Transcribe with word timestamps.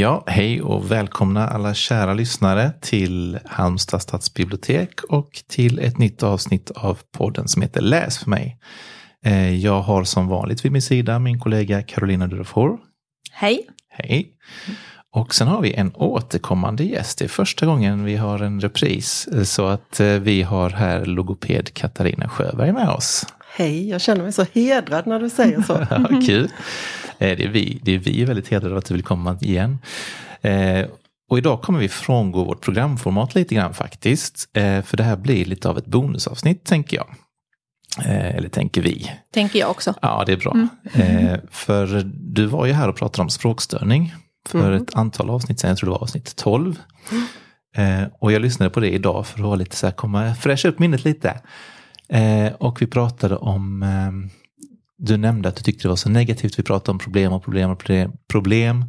Ja, 0.00 0.24
hej 0.26 0.62
och 0.62 0.90
välkomna 0.90 1.48
alla 1.48 1.74
kära 1.74 2.14
lyssnare 2.14 2.72
till 2.80 3.38
Halmstad 3.44 4.02
stadsbibliotek 4.02 5.00
och 5.08 5.42
till 5.48 5.78
ett 5.78 5.98
nytt 5.98 6.22
avsnitt 6.22 6.70
av 6.70 6.98
podden 7.12 7.48
som 7.48 7.62
heter 7.62 7.80
Läs 7.80 8.18
för 8.18 8.30
mig. 8.30 8.58
Eh, 9.24 9.54
jag 9.54 9.80
har 9.80 10.04
som 10.04 10.28
vanligt 10.28 10.64
vid 10.64 10.72
min 10.72 10.82
sida 10.82 11.18
min 11.18 11.40
kollega 11.40 11.82
Carolina 11.82 12.26
Durofor. 12.26 12.78
Hej! 13.32 13.66
Hej! 13.88 14.32
Och 15.12 15.34
sen 15.34 15.48
har 15.48 15.60
vi 15.60 15.74
en 15.74 15.92
återkommande 15.94 16.84
gäst. 16.84 17.18
Det 17.18 17.24
är 17.24 17.28
första 17.28 17.66
gången 17.66 18.04
vi 18.04 18.16
har 18.16 18.38
en 18.38 18.60
repris. 18.60 19.28
Så 19.44 19.66
att 19.66 20.00
eh, 20.00 20.06
vi 20.06 20.42
har 20.42 20.70
här 20.70 21.04
logoped 21.04 21.74
Katarina 21.74 22.28
Sjöberg 22.28 22.72
med 22.72 22.88
oss. 22.88 23.26
Hej, 23.60 23.88
jag 23.88 24.00
känner 24.00 24.22
mig 24.22 24.32
så 24.32 24.46
hedrad 24.52 25.06
när 25.06 25.20
du 25.20 25.30
säger 25.30 25.62
så. 25.62 25.72
ja, 25.90 26.20
kul. 26.26 26.44
Eh, 27.18 27.36
det 27.36 27.44
är 27.44 27.48
vi, 27.48 27.80
det 27.82 27.94
är 27.94 27.98
vi 27.98 28.24
väldigt 28.24 28.48
hedrade 28.48 28.78
att 28.78 28.84
du 28.84 28.94
vill 28.94 29.02
komma 29.02 29.38
igen. 29.40 29.78
Eh, 30.40 30.86
och 31.30 31.38
idag 31.38 31.62
kommer 31.62 31.78
vi 31.78 31.88
frångå 31.88 32.44
vårt 32.44 32.60
programformat 32.60 33.34
lite 33.34 33.54
grann 33.54 33.74
faktiskt. 33.74 34.48
För 34.84 34.96
det 34.96 35.02
här 35.02 35.16
blir 35.16 35.44
lite 35.44 35.68
av 35.68 35.78
ett 35.78 35.86
bonusavsnitt 35.86 36.64
tänker 36.64 36.96
jag. 36.96 37.14
Eller 38.06 38.48
tänker 38.48 38.82
vi. 38.82 39.10
Tänker 39.34 39.58
jag 39.58 39.70
också. 39.70 39.94
Ja, 40.02 40.24
det 40.26 40.32
är 40.32 40.36
bra. 40.36 40.56
Mm. 40.92 41.40
För 41.50 42.02
du 42.34 42.46
var 42.46 42.66
ju 42.66 42.72
här 42.72 42.88
och 42.88 42.96
pratade 42.96 43.22
om 43.22 43.30
språkstörning 43.30 44.14
för 44.48 44.68
mm. 44.68 44.82
ett 44.82 44.94
antal 44.94 45.30
avsnitt 45.30 45.60
sen, 45.60 45.68
jag 45.68 45.78
tror 45.78 45.86
det 45.86 45.92
var 45.92 46.02
avsnitt 46.02 46.36
12. 46.36 46.78
Mm. 47.10 48.02
Eh, 48.02 48.08
och 48.20 48.32
jag 48.32 48.42
lyssnade 48.42 48.70
på 48.70 48.80
det 48.80 48.90
idag 48.90 49.26
för 49.26 49.38
att 49.38 49.46
ha 49.46 49.54
lite 49.54 49.76
så 49.76 49.86
här, 49.86 49.92
komma, 49.94 50.34
fräscha 50.34 50.68
upp 50.68 50.78
minnet 50.78 51.04
lite. 51.04 51.40
Eh, 52.12 52.52
och 52.52 52.82
vi 52.82 52.86
pratade 52.86 53.36
om, 53.36 53.82
eh, 53.82 54.30
du 54.98 55.16
nämnde 55.16 55.48
att 55.48 55.56
du 55.56 55.62
tyckte 55.62 55.84
det 55.84 55.88
var 55.88 55.96
så 55.96 56.08
negativt, 56.08 56.58
vi 56.58 56.62
pratade 56.62 56.90
om 56.90 56.98
problem 56.98 57.32
och 57.32 57.44
problem 57.44 57.70
och 57.70 57.84
problem. 58.28 58.84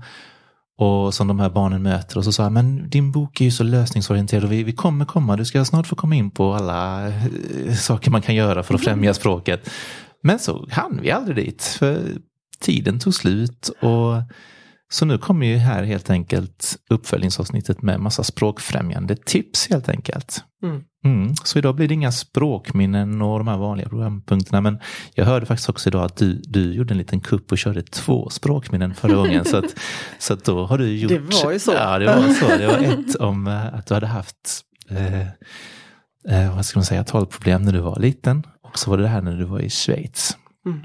Och 0.78 1.14
som 1.14 1.28
de 1.28 1.40
här 1.40 1.50
barnen 1.50 1.84
möter 1.84 2.18
och 2.18 2.24
så 2.26 2.32
sa 2.32 2.44
jag, 2.44 2.52
men 2.52 2.90
din 2.90 3.12
bok 3.12 3.42
är 3.42 3.46
ju 3.46 3.52
så 3.52 3.64
lösningsorienterad 3.64 4.44
och 4.44 4.52
vi, 4.52 4.64
vi 4.64 4.74
kommer 4.74 5.06
komma, 5.06 5.38
du 5.38 5.46
ska 5.46 5.66
snart 5.66 5.88
få 5.88 5.96
komma 5.96 6.16
in 6.16 6.32
på 6.32 6.54
alla 6.54 7.08
eh, 7.08 7.74
saker 7.74 8.12
man 8.12 8.22
kan 8.22 8.36
göra 8.36 8.64
för 8.64 8.74
att 8.74 8.84
främja 8.84 9.14
språket. 9.14 9.70
Men 10.24 10.40
så 10.40 10.68
hann 10.72 11.00
vi 11.02 11.12
aldrig 11.12 11.36
dit, 11.36 11.64
för 11.64 12.02
tiden 12.60 13.00
tog 13.00 13.14
slut 13.14 13.70
och 13.82 14.16
så 14.92 15.06
nu 15.06 15.18
kommer 15.18 15.46
ju 15.46 15.56
här 15.56 15.84
helt 15.84 16.10
enkelt 16.10 16.76
uppföljningsavsnittet 16.90 17.82
med 17.82 18.00
massa 18.00 18.24
språkfrämjande 18.24 19.16
tips 19.16 19.70
helt 19.70 19.90
enkelt. 19.90 20.44
Mm. 20.64 20.84
Mm. 21.06 21.36
Så 21.44 21.60
idag 21.60 21.76
blir 21.76 21.88
det 21.88 21.94
inga 21.94 22.12
språkminnen 22.12 23.22
och 23.22 23.38
de 23.38 23.48
här 23.48 23.58
vanliga 23.58 23.90
programpunkterna. 23.90 24.62
Men 24.62 24.80
jag 25.14 25.26
hörde 25.26 25.46
faktiskt 25.46 25.70
också 25.70 25.90
idag 25.90 26.04
att 26.04 26.18
du, 26.18 26.42
du 26.44 26.74
gjorde 26.74 26.94
en 26.94 26.98
liten 26.98 27.20
kupp 27.20 27.52
och 27.52 27.58
körde 27.58 27.82
två 27.82 28.30
språkminnen 28.30 28.94
förra 28.94 29.14
gången. 29.16 29.46
så 29.46 29.58
att, 29.58 29.76
så 30.20 30.34
att 30.34 30.44
då 30.44 30.66
har 30.66 30.78
du 30.78 30.98
gjort... 30.98 31.10
Det 31.10 31.44
var 31.44 31.52
ju 31.52 31.60
så. 31.60 31.72
Ja, 31.72 32.00
det 32.00 32.06
var 32.06 32.34
så. 32.34 32.48
Det 32.48 32.68
var 32.68 32.78
ett 32.78 33.16
om 33.16 33.48
eh, 33.48 33.74
att 33.74 33.86
du 33.88 33.94
hade 33.94 34.08
haft 34.08 34.62
eh, 34.90 35.22
eh, 36.30 36.56
vad 36.56 36.66
ska 36.66 36.80
man 36.80 36.86
säga, 36.86 37.04
talproblem 37.04 37.62
när 37.62 37.74
du 37.74 37.80
var 37.80 38.00
liten. 38.00 38.44
Och 38.64 38.80
så 38.80 38.90
var 38.90 38.98
det 38.98 39.04
det 39.04 39.10
här 39.10 39.22
när 39.22 39.36
du 39.36 39.46
var 39.46 39.60
i 39.60 39.70
Schweiz. 39.70 40.38
Mm. 40.66 40.80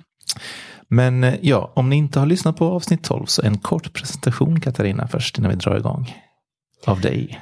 Men 0.88 1.24
eh, 1.24 1.34
ja, 1.42 1.72
om 1.76 1.90
ni 1.90 1.96
inte 1.96 2.18
har 2.18 2.26
lyssnat 2.26 2.56
på 2.56 2.66
avsnitt 2.66 3.04
12 3.04 3.26
så 3.26 3.42
en 3.42 3.58
kort 3.58 3.92
presentation 3.92 4.60
Katarina 4.60 5.08
först 5.08 5.38
innan 5.38 5.50
vi 5.50 5.56
drar 5.56 5.76
igång. 5.76 6.14
Av 6.86 7.00
dig. 7.00 7.40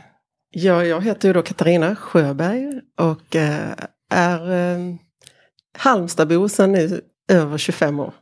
Ja, 0.56 0.84
jag 0.84 1.00
heter 1.04 1.28
ju 1.28 1.32
då 1.32 1.42
Katarina 1.42 1.96
Sjöberg 1.96 2.80
och 2.98 3.36
eh, 3.36 3.74
är 4.10 4.52
eh, 4.52 4.94
Halmstadbo 5.78 6.48
sedan 6.48 6.72
nu 6.72 7.00
över 7.28 7.58
25 7.58 8.00
år. 8.00 8.14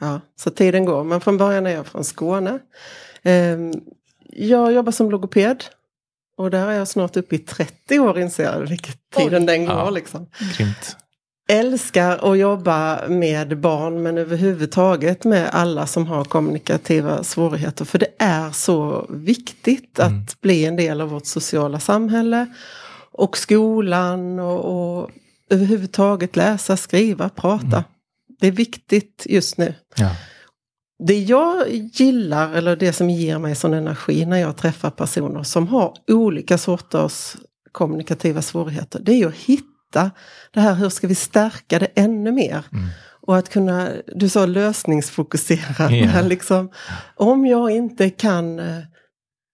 Ja, 0.00 0.20
så 0.36 0.50
tiden 0.50 0.84
går, 0.84 1.04
men 1.04 1.20
från 1.20 1.38
början 1.38 1.66
är 1.66 1.70
jag 1.70 1.86
från 1.86 2.04
Skåne. 2.04 2.58
Jag 4.28 4.72
jobbar 4.72 4.92
som 4.92 5.10
logoped 5.10 5.64
och 6.36 6.50
där 6.50 6.66
är 6.66 6.72
jag 6.72 6.88
snart 6.88 7.16
uppe 7.16 7.34
i 7.34 7.38
30 7.38 7.98
år 7.98 8.18
inser 8.18 8.44
jag, 8.44 8.60
vilket 8.60 8.98
tiden 9.16 9.42
Oj. 9.42 9.46
den 9.46 9.66
går. 9.66 9.74
Ja, 9.74 9.90
liksom. 9.90 10.26
Grymt 10.56 10.96
älskar 11.52 12.32
att 12.32 12.38
jobba 12.38 13.08
med 13.08 13.60
barn 13.60 14.02
men 14.02 14.18
överhuvudtaget 14.18 15.24
med 15.24 15.48
alla 15.52 15.86
som 15.86 16.06
har 16.06 16.24
kommunikativa 16.24 17.24
svårigheter. 17.24 17.84
För 17.84 17.98
det 17.98 18.10
är 18.18 18.50
så 18.50 19.06
viktigt 19.10 19.98
att 19.98 20.10
mm. 20.10 20.26
bli 20.40 20.64
en 20.64 20.76
del 20.76 21.00
av 21.00 21.08
vårt 21.08 21.26
sociala 21.26 21.80
samhälle. 21.80 22.46
Och 23.12 23.38
skolan 23.38 24.38
och, 24.38 25.00
och 25.00 25.10
överhuvudtaget 25.50 26.36
läsa, 26.36 26.76
skriva, 26.76 27.28
prata. 27.28 27.66
Mm. 27.66 27.82
Det 28.40 28.46
är 28.46 28.52
viktigt 28.52 29.26
just 29.28 29.58
nu. 29.58 29.74
Ja. 29.96 30.16
Det 31.06 31.18
jag 31.18 31.68
gillar, 31.70 32.52
eller 32.52 32.76
det 32.76 32.92
som 32.92 33.10
ger 33.10 33.38
mig 33.38 33.54
sån 33.54 33.74
energi 33.74 34.26
när 34.26 34.38
jag 34.38 34.56
träffar 34.56 34.90
personer 34.90 35.42
som 35.42 35.68
har 35.68 35.94
olika 36.10 36.58
sorters 36.58 37.36
kommunikativa 37.72 38.42
svårigheter, 38.42 39.00
det 39.02 39.12
är 39.12 39.26
att 39.26 39.34
hitta 39.34 39.71
hitta 39.92 40.10
det 40.50 40.60
här, 40.60 40.74
hur 40.74 40.88
ska 40.88 41.06
vi 41.06 41.14
stärka 41.14 41.78
det 41.78 41.88
ännu 41.94 42.32
mer? 42.32 42.64
Mm. 42.72 42.88
Och 43.26 43.36
att 43.36 43.48
kunna, 43.48 43.88
du 44.16 44.28
sa 44.28 44.46
lösningsfokuserat, 44.46 45.92
yeah. 45.92 46.28
liksom, 46.28 46.70
om 47.16 47.46
jag 47.46 47.70
inte 47.70 48.10
kan 48.10 48.58
eh, 48.58 48.82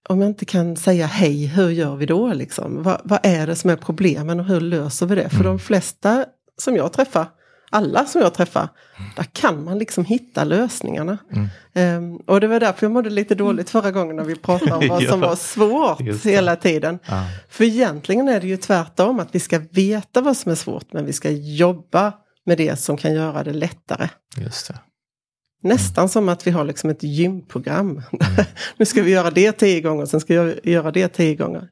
om 0.08 0.20
jag 0.20 0.30
inte 0.30 0.44
kan 0.44 0.76
säga 0.76 1.06
hej, 1.06 1.46
hur 1.46 1.70
gör 1.70 1.96
vi 1.96 2.06
då? 2.06 2.32
Liksom? 2.32 2.82
Vad, 2.82 3.00
vad 3.04 3.20
är 3.22 3.46
det 3.46 3.56
som 3.56 3.70
är 3.70 3.76
problemen 3.76 4.40
och 4.40 4.46
hur 4.46 4.60
löser 4.60 5.06
vi 5.06 5.14
det? 5.14 5.20
Mm. 5.20 5.30
För 5.30 5.44
de 5.44 5.58
flesta 5.58 6.24
som 6.58 6.76
jag 6.76 6.92
träffar 6.92 7.26
alla 7.70 8.06
som 8.06 8.20
jag 8.20 8.34
träffar, 8.34 8.68
mm. 8.98 9.10
där 9.16 9.26
kan 9.32 9.64
man 9.64 9.78
liksom 9.78 10.04
hitta 10.04 10.44
lösningarna. 10.44 11.18
Mm. 11.32 12.04
Um, 12.04 12.16
och 12.16 12.40
det 12.40 12.46
var 12.46 12.60
därför 12.60 12.86
jag 12.86 12.92
mådde 12.92 13.10
lite 13.10 13.34
dåligt 13.34 13.70
förra 13.70 13.90
gången 13.90 14.16
när 14.16 14.24
vi 14.24 14.36
pratade 14.36 14.72
om 14.72 14.88
vad 14.88 15.02
som 15.02 15.20
var 15.20 15.36
svårt 15.36 16.24
hela 16.24 16.56
tiden. 16.56 16.98
Ja. 17.06 17.24
För 17.48 17.64
egentligen 17.64 18.28
är 18.28 18.40
det 18.40 18.46
ju 18.46 18.56
tvärtom, 18.56 19.20
att 19.20 19.34
vi 19.34 19.40
ska 19.40 19.60
veta 19.70 20.20
vad 20.20 20.36
som 20.36 20.52
är 20.52 20.56
svårt, 20.56 20.92
men 20.92 21.06
vi 21.06 21.12
ska 21.12 21.30
jobba 21.30 22.12
med 22.46 22.58
det 22.58 22.76
som 22.76 22.96
kan 22.96 23.14
göra 23.14 23.44
det 23.44 23.52
lättare. 23.52 24.08
Just 24.36 24.68
det. 24.68 24.78
Nästan 25.62 26.08
som 26.08 26.28
att 26.28 26.46
vi 26.46 26.50
har 26.50 26.64
liksom 26.64 26.90
ett 26.90 27.02
gymprogram. 27.02 27.90
Mm. 27.90 28.02
nu 28.76 28.84
ska 28.84 29.02
vi 29.02 29.10
göra 29.10 29.30
det 29.30 29.52
tio 29.52 29.80
gånger, 29.80 30.06
sen 30.06 30.20
ska 30.20 30.42
vi 30.42 30.70
göra 30.70 30.90
det 30.90 31.08
tio 31.08 31.34
gånger. 31.34 31.68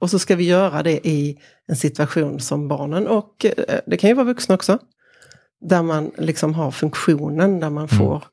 Och 0.00 0.10
så 0.10 0.18
ska 0.18 0.36
vi 0.36 0.44
göra 0.44 0.82
det 0.82 1.06
i 1.06 1.38
en 1.68 1.76
situation 1.76 2.40
som 2.40 2.68
barnen 2.68 3.06
och 3.06 3.44
eh, 3.44 3.78
det 3.86 3.96
kan 3.96 4.10
ju 4.10 4.14
vara 4.14 4.26
vuxna 4.26 4.54
också 4.54 4.78
där 5.60 5.82
man 5.82 6.10
liksom 6.18 6.54
har 6.54 6.70
funktionen, 6.70 7.60
där 7.60 7.70
man 7.70 7.84
mm. 7.84 7.98
får, 7.98 8.24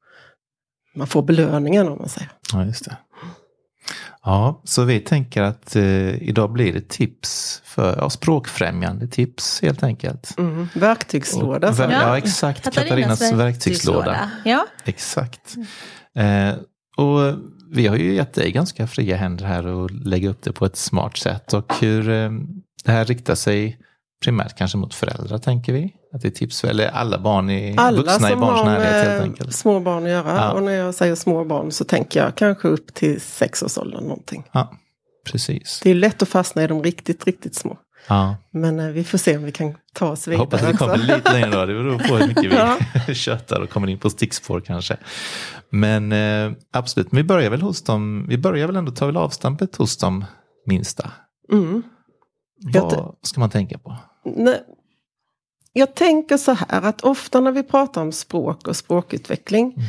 man 0.95 1.07
får 1.07 1.21
belöningen 1.21 1.87
om 1.87 1.97
man 1.97 2.09
säger. 2.09 2.29
Ja, 2.53 2.65
just 2.65 2.85
det. 2.85 2.97
Ja, 4.23 4.61
så 4.63 4.83
vi 4.83 4.99
tänker 4.99 5.41
att 5.41 5.75
eh, 5.75 6.23
idag 6.23 6.51
blir 6.51 6.73
det 6.73 6.89
tips 6.89 7.61
för 7.65 7.97
ja, 7.97 8.09
språkfrämjande 8.09 9.07
tips 9.07 9.61
helt 9.61 9.83
enkelt. 9.83 10.37
Mm, 10.37 10.67
verktygslåda. 10.73 11.69
Och, 11.69 11.75
ja, 11.79 11.91
ja, 11.91 12.17
exakt. 12.17 12.63
Katarinas, 12.63 13.19
Katarinas 13.19 13.39
verktygslåda. 13.39 14.31
Ja. 14.45 14.65
Exakt. 14.85 15.55
Eh, 16.15 16.53
och 16.97 17.35
vi 17.71 17.87
har 17.87 17.95
ju 17.95 18.13
gett 18.13 18.33
dig 18.33 18.51
ganska 18.51 18.87
fria 18.87 19.17
händer 19.17 19.45
här 19.45 19.67
och 19.67 19.91
lägga 19.91 20.29
upp 20.29 20.41
det 20.41 20.51
på 20.51 20.65
ett 20.65 20.77
smart 20.77 21.17
sätt. 21.17 21.53
Och 21.53 21.73
hur 21.79 22.09
eh, 22.09 22.31
det 22.83 22.91
här 22.91 23.05
riktar 23.05 23.35
sig 23.35 23.79
primärt 24.23 24.57
kanske 24.57 24.77
mot 24.77 24.93
föräldrar 24.93 25.37
tänker 25.37 25.73
vi. 25.73 25.93
Att 26.13 26.21
det 26.21 26.27
är 26.27 26.31
tips 26.31 26.63
eller 26.63 26.87
alla 26.87 27.19
barn 27.19 27.49
i, 27.49 27.75
alla 27.77 27.97
vuxna 27.97 28.31
i 28.31 28.35
barns 28.35 28.65
närhet 28.65 29.07
helt 29.07 29.23
enkelt. 29.23 29.55
små 29.55 29.79
barn 29.79 30.03
att 30.03 30.09
göra. 30.09 30.35
Ja. 30.35 30.51
Och 30.51 30.63
när 30.63 30.71
jag 30.71 30.95
säger 30.95 31.15
små 31.15 31.45
barn 31.45 31.71
så 31.71 31.83
tänker 31.83 32.23
jag 32.23 32.35
kanske 32.35 32.67
upp 32.67 32.93
till 32.93 33.21
sexårsåldern 33.21 34.03
någonting. 34.03 34.43
Ja, 34.51 34.71
precis. 35.31 35.79
Det 35.83 35.89
är 35.89 35.95
lätt 35.95 36.21
att 36.21 36.29
fastna 36.29 36.63
i 36.63 36.67
de 36.67 36.83
riktigt, 36.83 37.25
riktigt 37.25 37.55
små. 37.55 37.77
Ja. 38.07 38.35
Men 38.51 38.79
eh, 38.79 38.87
vi 38.87 39.03
får 39.03 39.17
se 39.17 39.37
om 39.37 39.43
vi 39.43 39.51
kan 39.51 39.75
ta 39.93 40.09
oss 40.09 40.27
vidare. 40.27 40.35
Jag 40.35 40.45
hoppas 40.45 40.63
att 40.63 40.69
vi 40.69 40.77
kommer 40.77 40.97
lite 40.97 41.33
längre 41.33 41.49
då. 41.49 41.65
Det 41.65 41.73
beror 41.73 41.99
på 41.99 42.15
hur 42.15 42.27
mycket 42.27 42.43
vi 42.43 42.55
ja. 43.07 43.13
köttar 43.13 43.61
och 43.61 43.69
kommer 43.69 43.87
in 43.87 43.99
på 43.99 44.09
stickspår 44.09 44.59
kanske. 44.59 44.97
Men 45.69 46.11
eh, 46.11 46.51
absolut, 46.73 47.11
men 47.11 47.17
vi 47.17 47.23
börjar 47.23 47.49
väl 47.49 47.61
hos 47.61 47.83
dem. 47.83 48.25
Vi 48.29 48.37
börjar 48.37 48.67
väl 48.67 48.75
ändå 48.75 48.91
ta 48.91 49.05
väl 49.05 49.17
avstampet 49.17 49.75
hos 49.75 49.97
de 49.97 50.25
minsta. 50.65 51.11
Mm. 51.51 51.83
Vad 52.57 53.15
ska 53.21 53.39
man 53.39 53.49
tänka 53.49 53.77
på? 53.77 53.95
Nej, 54.23 54.63
jag 55.73 55.95
tänker 55.95 56.37
så 56.37 56.51
här 56.53 56.81
att 56.81 57.01
ofta 57.01 57.41
när 57.41 57.51
vi 57.51 57.63
pratar 57.63 58.01
om 58.01 58.11
språk 58.11 58.67
och 58.67 58.75
språkutveckling 58.75 59.65
mm. 59.65 59.87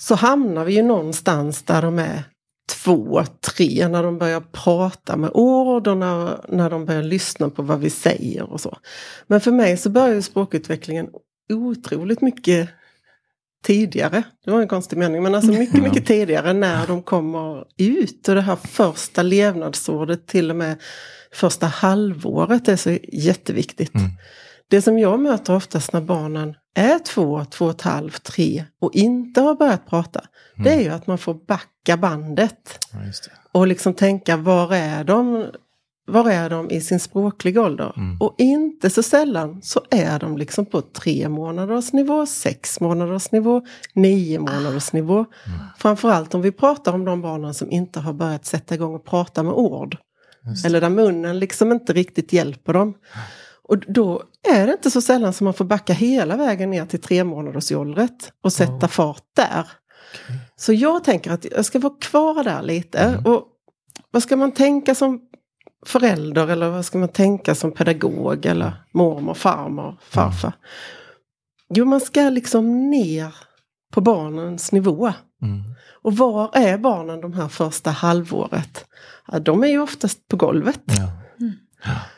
så 0.00 0.14
hamnar 0.14 0.64
vi 0.64 0.74
ju 0.74 0.82
någonstans 0.82 1.62
där 1.62 1.82
de 1.82 1.98
är 1.98 2.22
två, 2.70 3.24
tre, 3.40 3.88
när 3.88 4.02
de 4.02 4.18
börjar 4.18 4.40
prata 4.40 5.16
med 5.16 5.30
ord 5.34 5.88
och 5.88 5.96
när, 5.96 6.40
när 6.48 6.70
de 6.70 6.84
börjar 6.84 7.02
lyssna 7.02 7.50
på 7.50 7.62
vad 7.62 7.80
vi 7.80 7.90
säger 7.90 8.52
och 8.52 8.60
så. 8.60 8.78
Men 9.26 9.40
för 9.40 9.52
mig 9.52 9.76
så 9.76 9.90
börjar 9.90 10.20
språkutvecklingen 10.20 11.08
otroligt 11.52 12.20
mycket 12.20 12.68
tidigare. 13.64 14.22
Det 14.44 14.50
var 14.50 14.60
en 14.60 14.68
konstig 14.68 14.96
mening, 14.96 15.22
men 15.22 15.34
alltså 15.34 15.52
mycket, 15.52 15.82
mycket 15.82 16.06
tidigare 16.06 16.52
när 16.52 16.86
de 16.86 17.02
kommer 17.02 17.64
ut 17.76 18.28
och 18.28 18.34
det 18.34 18.40
här 18.40 18.56
första 18.56 19.22
levnadsåret 19.22 20.26
till 20.26 20.50
och 20.50 20.56
med 20.56 20.76
första 21.32 21.66
halvåret 21.66 22.68
är 22.68 22.76
så 22.76 22.98
jätteviktigt. 23.12 23.94
Mm. 23.94 24.10
Det 24.68 24.82
som 24.82 24.98
jag 24.98 25.20
möter 25.20 25.56
oftast 25.56 25.92
när 25.92 26.00
barnen 26.00 26.54
är 26.74 26.98
två, 26.98 27.44
två 27.44 27.64
och 27.64 27.70
ett 27.70 27.82
halvt, 27.82 28.22
tre 28.22 28.64
och 28.80 28.94
inte 28.94 29.40
har 29.40 29.54
börjat 29.54 29.86
prata, 29.86 30.20
det 30.64 30.74
är 30.74 30.80
ju 30.80 30.88
att 30.88 31.06
man 31.06 31.18
får 31.18 31.34
backa 31.34 31.96
bandet. 31.96 32.78
Ja. 32.92 32.98
Och 33.52 33.66
liksom 33.66 33.94
tänka, 33.94 34.36
var 34.36 34.74
är 34.74 35.04
de? 35.04 35.46
Var 36.06 36.30
är 36.30 36.50
de 36.50 36.70
i 36.70 36.80
sin 36.80 37.00
språkliga 37.00 37.62
ålder? 37.62 37.92
Mm. 37.96 38.20
Och 38.20 38.34
inte 38.38 38.90
så 38.90 39.02
sällan 39.02 39.62
så 39.62 39.80
är 39.90 40.18
de 40.18 40.38
liksom 40.38 40.66
på 40.66 40.82
tre 40.82 41.28
månaders 41.28 41.92
nivå, 41.92 42.26
sex 42.26 42.80
månaders 42.80 43.32
nivå, 43.32 43.62
nio 43.94 44.38
månaders 44.38 44.92
nivå. 44.92 45.14
Mm. 45.16 45.58
Framförallt 45.78 46.34
om 46.34 46.42
vi 46.42 46.52
pratar 46.52 46.92
om 46.92 47.04
de 47.04 47.22
barnen 47.22 47.54
som 47.54 47.70
inte 47.70 48.00
har 48.00 48.12
börjat 48.12 48.46
sätta 48.46 48.74
igång 48.74 48.94
och 48.94 49.04
prata 49.04 49.42
med 49.42 49.52
ord. 49.52 49.96
Eller 50.66 50.80
där 50.80 50.90
munnen 50.90 51.38
liksom 51.38 51.72
inte 51.72 51.92
riktigt 51.92 52.32
hjälper 52.32 52.72
dem. 52.72 52.94
Och 53.62 53.78
då 53.78 54.22
är 54.52 54.66
det 54.66 54.72
inte 54.72 54.90
så 54.90 55.00
sällan 55.00 55.32
som 55.32 55.44
man 55.44 55.54
får 55.54 55.64
backa 55.64 55.92
hela 55.92 56.36
vägen 56.36 56.70
ner 56.70 56.86
till 56.86 57.00
tre 57.00 57.24
månaders 57.24 57.72
åldret 57.72 58.32
och 58.44 58.52
sätta 58.52 58.78
Ja. 58.80 58.88
fart 58.88 59.22
där. 59.36 59.70
Okej. 60.24 60.36
Så 60.56 60.72
jag 60.72 61.04
tänker 61.04 61.30
att 61.30 61.44
jag 61.44 61.64
ska 61.64 61.78
vara 61.78 61.94
kvar 62.00 62.44
där 62.44 62.62
lite. 62.62 62.98
Mm. 62.98 63.26
Och 63.26 63.44
vad 64.10 64.22
ska 64.22 64.36
man 64.36 64.52
tänka 64.52 64.94
som 64.94 65.20
förälder 65.86 66.48
eller 66.48 66.70
vad 66.70 66.84
ska 66.84 66.98
man 66.98 67.08
tänka 67.08 67.54
som 67.54 67.72
pedagog 67.72 68.46
eller 68.46 68.72
mormor, 68.94 69.34
farmor, 69.34 69.96
farfar? 70.02 70.52
Jo, 71.74 71.84
man 71.84 72.00
ska 72.00 72.20
liksom 72.20 72.90
ner 72.90 73.34
på 73.90 74.00
barnens 74.00 74.72
nivå. 74.72 75.12
Mm. 75.42 75.62
Och 76.02 76.16
var 76.16 76.50
är 76.56 76.78
barnen 76.78 77.20
de 77.20 77.32
här 77.32 77.48
första 77.48 77.90
halvåret? 77.90 78.84
Ja, 79.26 79.38
de 79.38 79.64
är 79.64 79.68
ju 79.68 79.80
oftast 79.80 80.28
på 80.28 80.36
golvet. 80.36 80.80
Ja. 80.86 81.12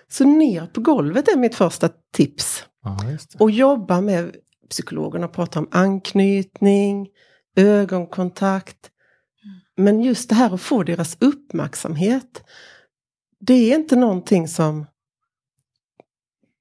Så 0.09 0.25
ner 0.25 0.67
på 0.67 0.81
golvet 0.81 1.29
är 1.29 1.37
mitt 1.37 1.55
första 1.55 1.89
tips. 2.13 2.65
ja. 2.85 2.97
Och 3.39 3.51
jobba 3.51 4.01
med, 4.01 4.37
psykologerna 4.71 5.29
pratar 5.29 5.61
om 5.61 5.69
anknytning, 5.71 7.09
ögonkontakt. 7.57 8.91
Men 9.77 10.01
just 10.01 10.29
det 10.29 10.35
här 10.35 10.55
att 10.55 10.61
få 10.61 10.83
deras 10.83 11.17
uppmärksamhet. 11.21 12.43
Det 13.41 13.73
är 13.73 13.75
inte 13.75 13.97
någonting 13.97 14.49
som 14.49 14.87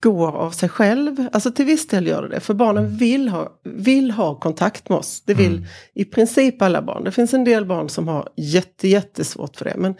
går 0.01 0.31
av 0.37 0.51
sig 0.51 0.69
själv. 0.69 1.27
Alltså 1.31 1.51
till 1.51 1.65
viss 1.65 1.87
del 1.87 2.07
gör 2.07 2.21
det 2.21 2.27
det. 2.29 2.39
För 2.39 2.53
barnen 2.53 2.97
vill 2.97 3.29
ha, 3.29 3.49
vill 3.63 4.11
ha 4.11 4.35
kontakt 4.35 4.89
med 4.89 4.97
oss. 4.97 5.23
Det 5.25 5.33
vill 5.33 5.51
Mm. 5.55 5.65
i 5.93 6.05
princip 6.05 6.61
alla 6.61 6.81
barn. 6.81 7.03
Det 7.03 7.11
finns 7.11 7.33
en 7.33 7.43
del 7.43 7.65
barn 7.65 7.89
som 7.89 8.07
har 8.07 8.29
jätte, 8.37 8.87
jättesvårt 8.87 9.55
för 9.57 9.65
det. 9.65 9.73
Men 9.77 9.95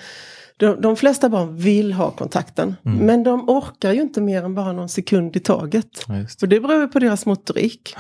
de, 0.58 0.82
de 0.82 0.96
flesta 0.96 1.30
barn 1.30 1.58
vill 1.58 1.94
ha 1.94 2.12
kontakten. 2.12 2.76
Mm. 2.86 2.98
Men 3.06 3.24
de 3.24 3.50
orkar 3.50 3.94
ju 3.94 4.02
inte 4.02 4.22
mer 4.22 4.44
än 4.44 4.56
bara 4.56 4.72
någon 4.74 4.90
sekund 4.90 5.36
i 5.36 5.40
taget. 5.40 6.04
Ja, 6.08 6.18
just 6.18 6.40
För 6.40 6.48
det. 6.48 6.56
det 6.56 6.60
beror 6.62 6.88
på 6.88 7.00
deras 7.00 7.26
motorik. 7.26 7.96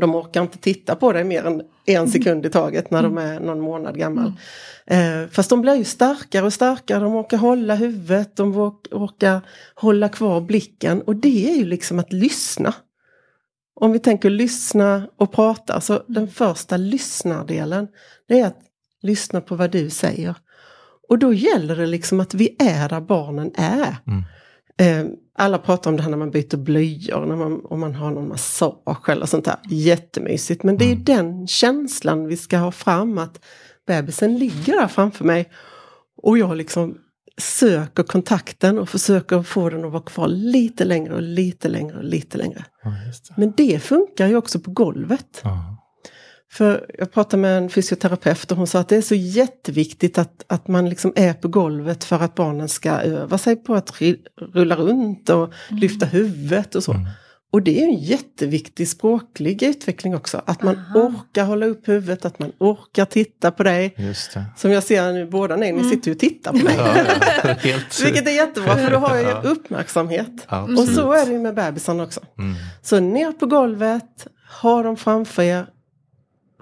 De 0.00 0.14
orkar 0.14 0.42
inte 0.42 0.58
titta 0.58 0.96
på 0.96 1.12
dig 1.12 1.24
mer 1.24 1.44
än 1.46 1.62
en 1.86 2.08
sekund 2.10 2.46
i 2.46 2.50
taget 2.50 2.90
när 2.90 3.02
de 3.02 3.18
är 3.18 3.40
någon 3.40 3.60
månad 3.60 3.98
gammal. 3.98 4.32
Eh, 4.86 5.28
fast 5.30 5.50
de 5.50 5.60
blir 5.60 5.74
ju 5.74 5.84
starkare 5.84 6.46
och 6.46 6.52
starkare, 6.52 7.00
de 7.00 7.16
orkar 7.16 7.36
hålla 7.36 7.74
huvudet, 7.74 8.36
de 8.36 8.54
ork- 8.56 8.88
orkar 8.92 9.40
hålla 9.74 10.08
kvar 10.08 10.40
blicken. 10.40 11.02
Och 11.02 11.16
det 11.16 11.50
är 11.50 11.56
ju 11.56 11.64
liksom 11.64 11.98
att 11.98 12.12
lyssna. 12.12 12.74
Om 13.80 13.92
vi 13.92 13.98
tänker 13.98 14.30
lyssna 14.30 15.08
och 15.16 15.32
prata, 15.32 15.80
så 15.80 16.02
den 16.06 16.28
första 16.28 16.76
lyssnardelen, 16.76 17.88
det 18.28 18.40
är 18.40 18.46
att 18.46 18.58
lyssna 19.02 19.40
på 19.40 19.54
vad 19.56 19.70
du 19.70 19.90
säger. 19.90 20.34
Och 21.08 21.18
då 21.18 21.32
gäller 21.32 21.76
det 21.76 21.86
liksom 21.86 22.20
att 22.20 22.34
vi 22.34 22.56
är 22.58 22.88
där 22.88 23.00
barnen 23.00 23.50
är. 23.56 23.96
Mm. 24.06 24.24
Eh, 24.80 25.12
alla 25.38 25.58
pratar 25.58 25.90
om 25.90 25.96
det 25.96 26.02
här 26.02 26.10
när 26.10 26.18
man 26.18 26.30
byter 26.30 26.56
blöjor, 26.56 27.26
när 27.26 27.36
man, 27.36 27.60
om 27.64 27.80
man 27.80 27.94
har 27.94 28.10
någon 28.10 28.28
massage 28.28 29.08
eller 29.08 29.26
sånt 29.26 29.44
där. 29.44 29.56
Jättemysigt, 29.68 30.62
men 30.62 30.76
det 30.76 30.84
är 30.84 30.88
ju 30.88 31.02
den 31.02 31.46
känslan 31.46 32.26
vi 32.26 32.36
ska 32.36 32.58
ha 32.58 32.72
fram 32.72 33.18
att 33.18 33.44
bebisen 33.86 34.38
ligger 34.38 34.72
där 34.72 34.88
framför 34.88 35.24
mig 35.24 35.50
och 36.22 36.38
jag 36.38 36.56
liksom 36.56 36.98
söker 37.40 38.02
kontakten 38.02 38.78
och 38.78 38.88
försöker 38.88 39.42
få 39.42 39.70
den 39.70 39.84
att 39.84 39.92
vara 39.92 40.02
kvar 40.02 40.28
lite 40.28 40.84
längre 40.84 41.14
och 41.14 41.22
lite 41.22 41.68
längre 41.68 41.96
och 41.96 42.04
lite 42.04 42.38
längre. 42.38 42.64
Ja, 42.82 42.90
det. 42.90 43.34
Men 43.36 43.52
det 43.56 43.82
funkar 43.82 44.26
ju 44.26 44.36
också 44.36 44.60
på 44.60 44.70
golvet. 44.70 45.40
Ja. 45.42 45.77
För 46.50 46.86
jag 46.98 47.12
pratade 47.12 47.40
med 47.40 47.58
en 47.58 47.70
fysioterapeut 47.70 48.50
och 48.50 48.58
hon 48.58 48.66
sa 48.66 48.78
att 48.78 48.88
det 48.88 48.96
är 48.96 49.02
så 49.02 49.14
jätteviktigt 49.14 50.18
att, 50.18 50.44
att 50.46 50.68
man 50.68 50.88
liksom 50.88 51.12
är 51.16 51.32
på 51.32 51.48
golvet 51.48 52.04
för 52.04 52.16
att 52.16 52.34
barnen 52.34 52.68
ska 52.68 52.90
öva 52.90 53.38
sig 53.38 53.56
på 53.56 53.74
att 53.74 54.00
rulla 54.54 54.76
runt 54.76 55.28
och 55.28 55.52
lyfta 55.68 56.06
huvudet 56.06 56.74
och 56.74 56.84
så. 56.84 56.92
Mm. 56.92 57.06
Och 57.50 57.62
det 57.62 57.82
är 57.82 57.84
en 57.84 57.98
jätteviktig 57.98 58.88
språklig 58.88 59.62
utveckling 59.62 60.16
också. 60.16 60.42
Att 60.46 60.62
man 60.62 60.76
Aha. 60.76 61.00
orkar 61.00 61.44
hålla 61.44 61.66
upp 61.66 61.88
huvudet, 61.88 62.24
att 62.24 62.38
man 62.38 62.52
orkar 62.58 63.04
titta 63.04 63.50
på 63.50 63.62
dig. 63.62 63.94
Just 63.96 64.34
det. 64.34 64.44
Som 64.56 64.70
jag 64.70 64.82
ser 64.82 65.12
nu, 65.12 65.26
båda 65.26 65.56
ni, 65.56 65.72
ni 65.72 65.84
sitter 65.90 66.08
ju 66.08 66.14
och 66.14 66.20
tittar 66.20 66.52
på 66.52 66.58
mig. 66.58 66.74
Ja, 66.78 66.96
ja. 67.62 67.76
Vilket 68.04 68.28
är 68.28 68.30
jättebra, 68.30 68.76
för 68.76 68.90
då 68.90 68.96
har 68.96 69.16
jag 69.16 69.44
ju 69.44 69.50
uppmärksamhet. 69.50 70.46
Absolut. 70.46 70.80
Och 70.80 70.88
så 70.88 71.12
är 71.12 71.26
det 71.26 71.32
ju 71.32 71.38
med 71.38 71.54
bebisen 71.54 72.00
också. 72.00 72.20
Mm. 72.38 72.54
Så 72.82 73.00
ner 73.00 73.32
på 73.32 73.46
golvet, 73.46 74.26
ha 74.62 74.82
dem 74.82 74.96
framför 74.96 75.42
er. 75.42 75.66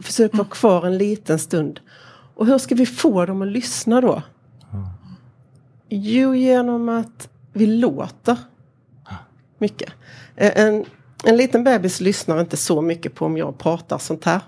Försök 0.00 0.34
vara 0.34 0.48
kvar 0.48 0.86
en 0.86 0.98
liten 0.98 1.38
stund. 1.38 1.80
Och 2.34 2.46
hur 2.46 2.58
ska 2.58 2.74
vi 2.74 2.86
få 2.86 3.26
dem 3.26 3.42
att 3.42 3.48
lyssna 3.48 4.00
då? 4.00 4.22
Jo, 5.88 6.34
genom 6.34 6.88
att 6.88 7.28
vi 7.52 7.66
låter 7.66 8.36
mycket. 9.58 9.92
Eh, 10.36 10.52
En, 10.66 10.84
en 11.24 11.36
liten 11.36 11.64
bebis 11.64 12.00
lyssnar 12.00 12.40
inte 12.40 12.56
så 12.56 12.82
mycket 12.82 13.14
på 13.14 13.26
om 13.26 13.36
jag 13.36 13.58
pratar 13.58 13.98
sånt 13.98 14.24
här. 14.24 14.40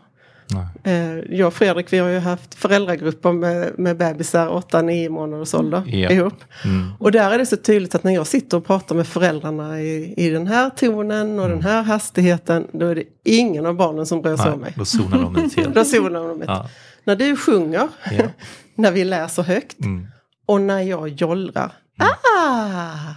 Nej. 0.50 0.66
Eh, 0.94 1.18
Jag 1.38 1.46
och 1.46 1.54
Fredrik 1.54 1.92
vi 1.92 1.98
har 1.98 2.08
ju 2.08 2.18
haft 2.18 2.54
föräldragrupper 2.54 3.32
med, 3.32 3.78
med 3.78 3.96
bebisar 3.96 4.48
8-9 4.48 5.08
månaders 5.08 5.54
ålder 5.54 5.82
Ja. 5.86 6.10
ihop. 6.10 6.34
Mm. 6.64 6.90
Och 6.98 7.12
där 7.12 7.30
är 7.30 7.38
det 7.38 7.46
så 7.46 7.56
tydligt 7.56 7.94
att 7.94 8.04
när 8.04 8.12
jag 8.14 8.26
sitter 8.26 8.56
och 8.56 8.66
pratar 8.66 8.94
med 8.94 9.06
föräldrarna 9.06 9.80
i, 9.80 10.14
i 10.16 10.30
den 10.30 10.46
här 10.46 10.70
tonen 10.70 11.38
och 11.40 11.48
den 11.48 11.62
här 11.62 11.82
hastigheten, 11.82 12.66
då 12.72 12.86
är 12.86 12.94
det 12.94 13.04
ingen 13.24 13.66
av 13.66 13.74
barnen 13.74 14.06
som 14.06 14.22
bryr 14.22 14.36
sig 14.36 14.52
om 14.52 14.60
mig. 14.60 14.72
då 14.76 14.84
zonar 14.84 15.18
de 15.18 15.36
ut 15.36 15.56
helt. 15.56 15.74
Då 15.74 15.84
zonar 15.84 16.28
de 16.28 16.42
ut. 16.42 16.48
Ja. 16.48 16.68
När 17.04 17.16
du 17.16 17.36
sjunger, 17.36 17.88
Ja. 18.18 18.24
när 18.74 18.92
vi 18.92 19.04
läser 19.04 19.42
högt 19.42 19.80
Mm. 19.80 20.06
och 20.46 20.60
när 20.60 20.80
jag 20.82 21.08
jollrar. 21.08 21.72
Ah! 21.98 23.14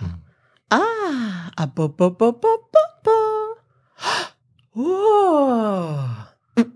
Ah! 0.69 1.63
Abba-ba-ba-ba-ba. 1.63 3.21
Åh! 4.75 6.09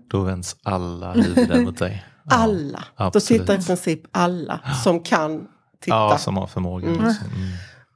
Då 0.08 0.20
vänds 0.20 0.56
alla 0.62 1.12
huvuden 1.12 1.64
mot 1.64 1.78
dig. 1.78 2.04
Ja. 2.24 2.36
Alla. 2.36 2.84
Då 2.96 3.04
absolut. 3.04 3.40
tittar 3.40 3.54
i 3.60 3.62
princip 3.64 4.00
alla 4.10 4.60
som 4.84 5.00
kan 5.00 5.48
titta. 5.80 5.96
Ja, 5.96 6.18
som 6.18 6.36
har 6.36 6.46
förmågan. 6.46 6.94
Mm. 6.94 7.08
liksom. 7.08 7.26
Mm. 7.26 7.48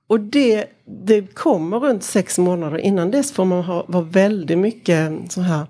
Och 0.08 0.20
det, 0.20 0.66
det 1.06 1.34
kommer 1.34 1.78
runt 1.78 2.04
sex 2.04 2.38
månader. 2.38 2.78
Innan 2.78 3.10
dess 3.10 3.32
får 3.32 3.44
man 3.44 3.62
ha, 3.62 3.84
vara 3.88 4.04
väldigt 4.04 4.58
mycket 4.58 5.32
så 5.32 5.40
här, 5.40 5.66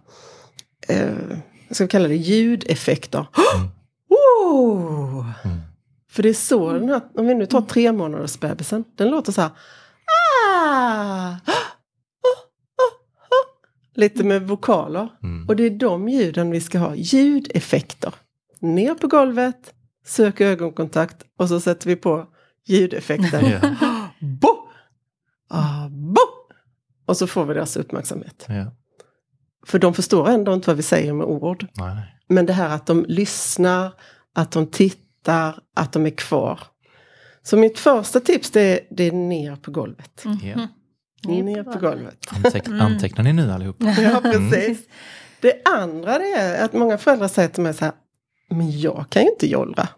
eh, 0.88 1.38
ska 1.70 1.84
vi 1.84 1.88
kalla 1.88 2.08
det, 2.08 2.16
ljudeffekter. 2.16 3.26
Oh! 4.52 5.26
Mm. 5.44 5.60
För 6.10 6.22
det 6.22 6.28
är 6.28 6.34
så 6.34 6.72
den 6.72 6.88
här, 6.88 7.00
om 7.14 7.26
vi 7.26 7.34
nu 7.34 7.46
tar 7.46 7.60
tre 7.60 7.92
månaders 7.92 8.40
bebisen, 8.40 8.84
den 8.96 9.08
låter 9.08 9.32
så 9.32 9.40
här. 9.40 9.50
Ah! 10.56 11.34
Lite 14.00 14.24
med 14.24 14.48
vokaler. 14.48 15.08
Mm. 15.22 15.48
Och 15.48 15.56
det 15.56 15.62
är 15.62 15.70
de 15.70 16.08
ljuden 16.08 16.50
vi 16.50 16.60
ska 16.60 16.78
ha, 16.78 16.94
ljudeffekter. 16.94 18.14
Ner 18.60 18.94
på 18.94 19.06
golvet, 19.06 19.74
sök 20.06 20.40
ögonkontakt 20.40 21.24
och 21.38 21.48
så 21.48 21.60
sätter 21.60 21.88
vi 21.88 21.96
på 21.96 22.26
ljudeffekten. 22.66 23.44
Ja. 23.50 23.60
Bo! 24.20 24.68
Ah, 25.48 25.88
bo! 25.88 26.20
Och 27.06 27.16
så 27.16 27.26
får 27.26 27.44
vi 27.44 27.54
deras 27.54 27.76
uppmärksamhet. 27.76 28.46
Ja. 28.48 28.72
För 29.66 29.78
de 29.78 29.94
förstår 29.94 30.28
ändå 30.28 30.54
inte 30.54 30.70
vad 30.70 30.76
vi 30.76 30.82
säger 30.82 31.12
med 31.12 31.26
ord. 31.26 31.66
Nej, 31.74 31.94
nej. 31.94 32.16
Men 32.28 32.46
det 32.46 32.52
här 32.52 32.74
att 32.74 32.86
de 32.86 33.04
lyssnar, 33.08 33.92
att 34.34 34.50
de 34.50 34.66
tittar, 34.66 35.58
att 35.74 35.92
de 35.92 36.06
är 36.06 36.10
kvar. 36.10 36.60
Så 37.42 37.56
mitt 37.56 37.78
första 37.78 38.20
tips 38.20 38.50
det 38.50 38.60
är, 38.60 38.80
det 38.90 39.04
är 39.04 39.12
ner 39.12 39.56
på 39.56 39.70
golvet. 39.70 40.24
Ja. 40.42 40.68
Ner 41.26 41.62
på 41.62 41.78
golvet. 41.78 42.26
Anteck, 42.30 42.68
Antecknar 42.68 43.24
ni 43.24 43.32
nu 43.32 43.52
allihop? 43.52 43.76
Ja, 43.98 44.20
precis. 44.22 44.78
Det 45.40 45.62
andra 45.64 46.18
det 46.18 46.32
är 46.32 46.64
att 46.64 46.72
många 46.72 46.98
föräldrar 46.98 47.28
säger 47.28 47.48
till 47.48 47.62
mig 47.62 47.74
så 47.74 47.84
här, 47.84 47.94
men 48.50 48.80
jag 48.80 49.06
kan 49.08 49.22
ju 49.22 49.28
inte 49.30 49.46
jollra. 49.46 49.88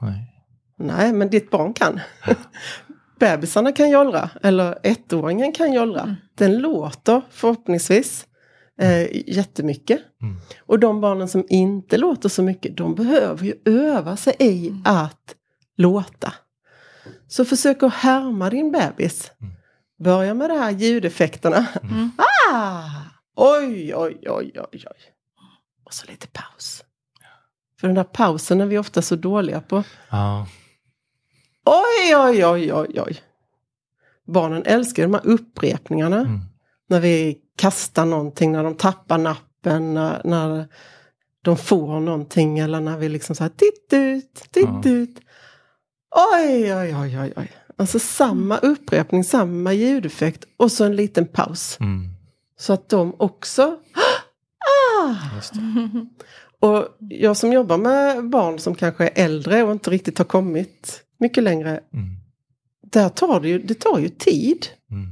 Nej. 0.00 0.28
Nej, 0.78 1.12
men 1.12 1.30
ditt 1.30 1.50
barn 1.50 1.74
kan. 1.74 2.00
Bebisarna 3.18 3.72
kan 3.72 3.90
jollra, 3.90 4.30
eller 4.42 4.78
ettåringen 4.82 5.52
kan 5.52 5.72
jollra. 5.72 6.16
Den 6.34 6.58
låter 6.58 7.22
förhoppningsvis 7.30 8.26
eh, 8.80 9.30
jättemycket. 9.36 10.00
Mm. 10.22 10.36
Och 10.66 10.78
de 10.78 11.00
barnen 11.00 11.28
som 11.28 11.44
inte 11.48 11.96
låter 11.96 12.28
så 12.28 12.42
mycket, 12.42 12.76
de 12.76 12.94
behöver 12.94 13.44
ju 13.44 13.54
öva 13.64 14.16
sig 14.16 14.36
i 14.38 14.74
att 14.84 15.34
låta. 15.76 16.34
Så 17.28 17.44
försök 17.44 17.82
att 17.82 17.94
härma 17.94 18.50
din 18.50 18.72
bebis. 18.72 19.30
Mm. 19.40 19.52
Börja 20.02 20.34
med 20.34 20.50
de 20.50 20.58
här 20.58 20.70
ljudeffekterna. 20.70 21.66
Mm. 21.82 22.10
Ah! 22.52 22.90
Oj, 23.36 23.94
oj, 23.96 24.18
oj, 24.26 24.52
oj, 24.54 24.84
oj. 24.86 25.12
Och 25.84 25.94
så 25.94 26.06
lite 26.06 26.26
paus. 26.26 26.84
För 27.80 27.86
den 27.86 27.94
där 27.94 28.04
pausen 28.04 28.60
är 28.60 28.66
vi 28.66 28.78
ofta 28.78 29.02
så 29.02 29.16
dåliga 29.16 29.60
på. 29.60 29.84
Ja. 30.10 30.46
Oj, 31.64 32.16
oj, 32.16 32.46
oj, 32.46 32.72
oj, 32.72 33.00
oj. 33.00 33.20
Barnen 34.26 34.62
älskar 34.66 35.02
de 35.02 35.14
här 35.14 35.26
upprepningarna. 35.26 36.18
Mm. 36.20 36.40
När 36.88 37.00
vi 37.00 37.38
kastar 37.56 38.06
någonting, 38.06 38.52
när 38.52 38.64
de 38.64 38.74
tappar 38.74 39.18
nappen, 39.18 39.94
när, 39.94 40.20
när 40.24 40.68
de 41.42 41.56
får 41.56 42.00
någonting 42.00 42.58
eller 42.58 42.80
när 42.80 42.98
vi 42.98 43.08
liksom 43.08 43.36
så 43.36 43.44
här 43.44 43.50
titt 43.56 43.92
ut, 43.92 44.34
titt 44.34 44.68
Ja. 44.84 44.90
ut. 44.90 45.20
Oj, 46.34 46.74
oj, 46.74 46.96
oj, 46.96 47.18
oj, 47.20 47.32
oj. 47.36 47.52
Alltså 47.82 47.98
samma 47.98 48.58
upprepning, 48.58 49.24
samma 49.24 49.72
ljudeffekt 49.72 50.44
och 50.56 50.72
så 50.72 50.84
en 50.84 50.96
liten 50.96 51.26
paus. 51.26 51.76
Mm. 51.80 52.08
Så 52.58 52.72
att 52.72 52.88
de 52.88 53.14
också... 53.18 53.62
Ah! 55.02 55.14
Just 55.36 55.54
det. 55.54 56.06
Och 56.68 56.88
jag 56.98 57.36
som 57.36 57.52
jobbar 57.52 57.78
med 57.78 58.30
barn 58.30 58.58
som 58.58 58.74
kanske 58.74 59.04
är 59.04 59.24
äldre 59.24 59.62
och 59.62 59.72
inte 59.72 59.90
riktigt 59.90 60.18
har 60.18 60.24
kommit 60.24 61.02
mycket 61.18 61.44
längre. 61.44 61.70
Mm. 61.70 62.16
Där 62.82 63.08
tar 63.08 63.40
det 63.40 63.48
ju, 63.48 63.58
det 63.58 63.74
tar 63.74 63.98
ju 63.98 64.08
tid. 64.08 64.66
Mm. 64.90 65.06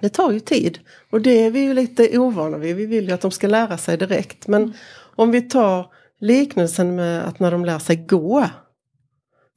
Det 0.00 0.08
tar 0.08 0.32
ju 0.32 0.40
tid. 0.40 0.78
Och 1.10 1.20
det 1.20 1.44
är 1.44 1.50
vi 1.50 1.60
ju 1.60 1.74
lite 1.74 2.18
ovana 2.18 2.58
vid. 2.58 2.76
Vi 2.76 2.86
vill 2.86 3.08
ju 3.08 3.14
att 3.14 3.20
de 3.20 3.30
ska 3.30 3.46
lära 3.46 3.78
sig 3.78 3.96
direkt. 3.96 4.46
Men 4.46 4.74
om 5.16 5.30
vi 5.30 5.42
tar 5.42 5.92
liknelsen 6.20 6.96
med 6.96 7.24
att 7.24 7.40
när 7.40 7.50
de 7.50 7.64
lär 7.64 7.78
sig 7.78 7.96
gå. 7.96 8.44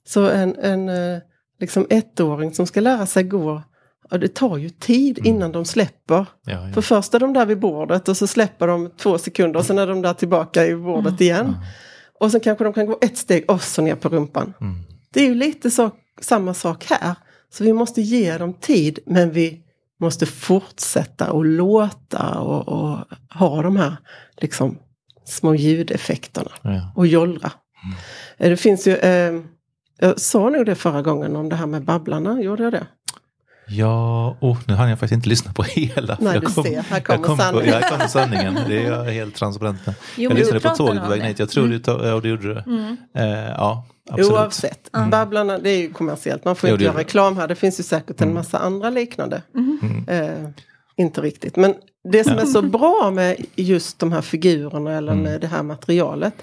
Så 0.08 0.30
en, 0.30 0.56
en 0.56 0.90
eh, 0.90 1.20
liksom 1.62 1.88
ettåring 1.90 2.54
som 2.54 2.68
ska 2.68 2.80
lära 2.82 3.06
sig 3.06 3.24
gå. 3.24 3.62
Ja, 4.10 4.18
det 4.18 4.36
tar 4.36 4.58
ju 4.58 4.70
tid 4.70 5.20
Mm. 5.20 5.36
innan 5.36 5.52
de 5.52 5.66
släpper. 5.66 6.16
Ja, 6.46 6.68
ja. 6.68 6.74
För 6.74 6.82
först 6.82 7.14
är 7.14 7.20
de 7.20 7.34
där 7.34 7.46
vid 7.46 7.60
bordet 7.60 8.10
och 8.10 8.18
så 8.18 8.28
släpper 8.28 8.68
de 8.68 8.90
två 8.98 9.18
sekunder 9.18 9.60
och 9.60 9.66
sen 9.66 9.78
är 9.80 9.88
de 9.88 10.02
där 10.02 10.14
tillbaka 10.14 10.66
i 10.68 10.76
bordet 10.76 11.22
igen. 11.22 11.56
Ja. 11.62 11.68
Och 12.20 12.32
sen 12.32 12.40
kanske 12.42 12.64
de 12.64 12.74
kan 12.74 12.86
gå 12.86 12.98
ett 13.02 13.18
steg 13.18 13.50
och 13.52 13.62
så 13.62 13.82
ner 13.82 13.96
på 13.96 14.10
rumpan. 14.10 14.54
Mm. 14.62 14.76
Det 15.14 15.20
är 15.22 15.26
ju 15.26 15.36
lite 15.36 15.72
så, 15.72 15.92
samma 16.22 16.54
sak 16.54 16.86
här. 16.90 17.16
Så 17.54 17.64
vi 17.64 17.74
måste 17.74 18.02
ge 18.02 18.38
dem 18.38 18.54
tid 18.54 19.00
men 19.06 19.32
vi 19.32 19.62
måste 20.00 20.26
fortsätta 20.26 21.32
och 21.32 21.46
låta 21.46 22.40
och, 22.40 22.68
och 22.68 23.00
ha 23.40 23.62
de 23.62 23.76
här 23.78 23.98
liksom, 24.38 24.78
små 25.26 25.56
ljudeffekterna 25.56 26.52
Ja. 26.62 26.92
och 26.96 27.08
jollra. 27.08 27.52
Eh, 28.38 28.50
Det 28.50 28.58
finns 28.58 28.88
ju, 28.88 28.96
eh, 28.96 29.42
jag 30.02 30.20
sa 30.20 30.50
nog 30.50 30.66
det 30.66 30.76
förra 30.76 31.02
gången 31.02 31.36
om 31.36 31.50
det 31.50 31.56
här 31.56 31.66
med 31.66 31.84
Babblarna, 31.84 32.42
gjorde 32.42 32.64
jag 32.64 32.74
det? 32.74 32.88
Ja, 33.68 34.38
oh, 34.42 34.58
nu 34.68 34.74
hann 34.74 34.90
jag 34.90 35.00
faktiskt 35.00 35.16
inte 35.16 35.30
lyssna 35.30 35.54
på 35.54 35.64
hela. 35.70 36.18
Nej, 36.20 36.34
jag 36.34 36.44
du 36.44 36.50
ser, 36.52 36.82
här 36.82 37.00
kommer 37.00 37.20
jag 37.20 37.24
kom 37.26 37.38
på, 37.38 37.44
sanningen. 37.44 37.70
ja, 37.74 37.80
här 37.80 37.90
kommer 37.90 38.08
sanningen. 38.08 38.58
Det 38.68 38.78
är 38.86 38.92
jag 38.92 39.04
helt 39.04 39.36
transparent 39.36 39.86
med. 39.86 39.96
Jo, 40.16 40.24
jag 40.24 40.30
men 40.30 40.38
lyssnade 40.38 40.60
du 40.60 40.70
på 40.70 40.76
tåget 40.76 41.04
på 41.04 41.10
vägen 41.10 41.24
det. 41.24 41.28
hit. 41.30 41.40
Jag 41.40 41.50
tror 41.50 41.68
du, 41.68 41.80
tog, 41.80 42.02
ja, 42.06 42.20
det 42.20 42.30
gjorde 42.30 42.54
du. 42.54 42.60
Mm. 42.72 42.98
Eh, 43.18 43.50
ja, 43.50 43.86
absolut. 44.10 44.32
Oavsett. 44.32 44.90
Babblarna, 45.12 45.58
det 45.58 45.70
är 45.70 45.78
ju 45.78 45.92
kommersiellt. 45.94 46.46
Man 46.46 46.56
får 46.56 46.70
Jo, 46.70 46.74
inte 46.74 46.84
det 46.84 46.86
göra 46.86 46.94
det. 46.98 47.00
reklam 47.04 47.38
här. 47.38 47.48
Det 47.48 47.56
finns 47.56 47.80
ju 47.80 47.84
säkert 47.84 48.22
en 48.22 48.24
Mm. 48.24 48.34
massa 48.36 48.58
andra 48.60 48.90
liknande. 48.90 49.42
Mm. 49.56 50.06
Eh, 50.08 50.50
inte 50.98 51.22
riktigt. 51.22 51.56
Men 51.56 51.76
det 52.12 52.24
som 52.24 52.34
Ja. 52.36 52.42
är 52.42 52.46
så 52.46 52.62
bra 52.62 53.12
med 53.14 53.36
just 53.56 54.00
de 54.00 54.12
här 54.12 54.22
figurerna 54.22 54.92
eller 54.98 55.12
Mm. 55.12 55.24
med 55.24 55.42
det 55.42 55.48
här 55.48 55.64
materialet. 55.64 56.34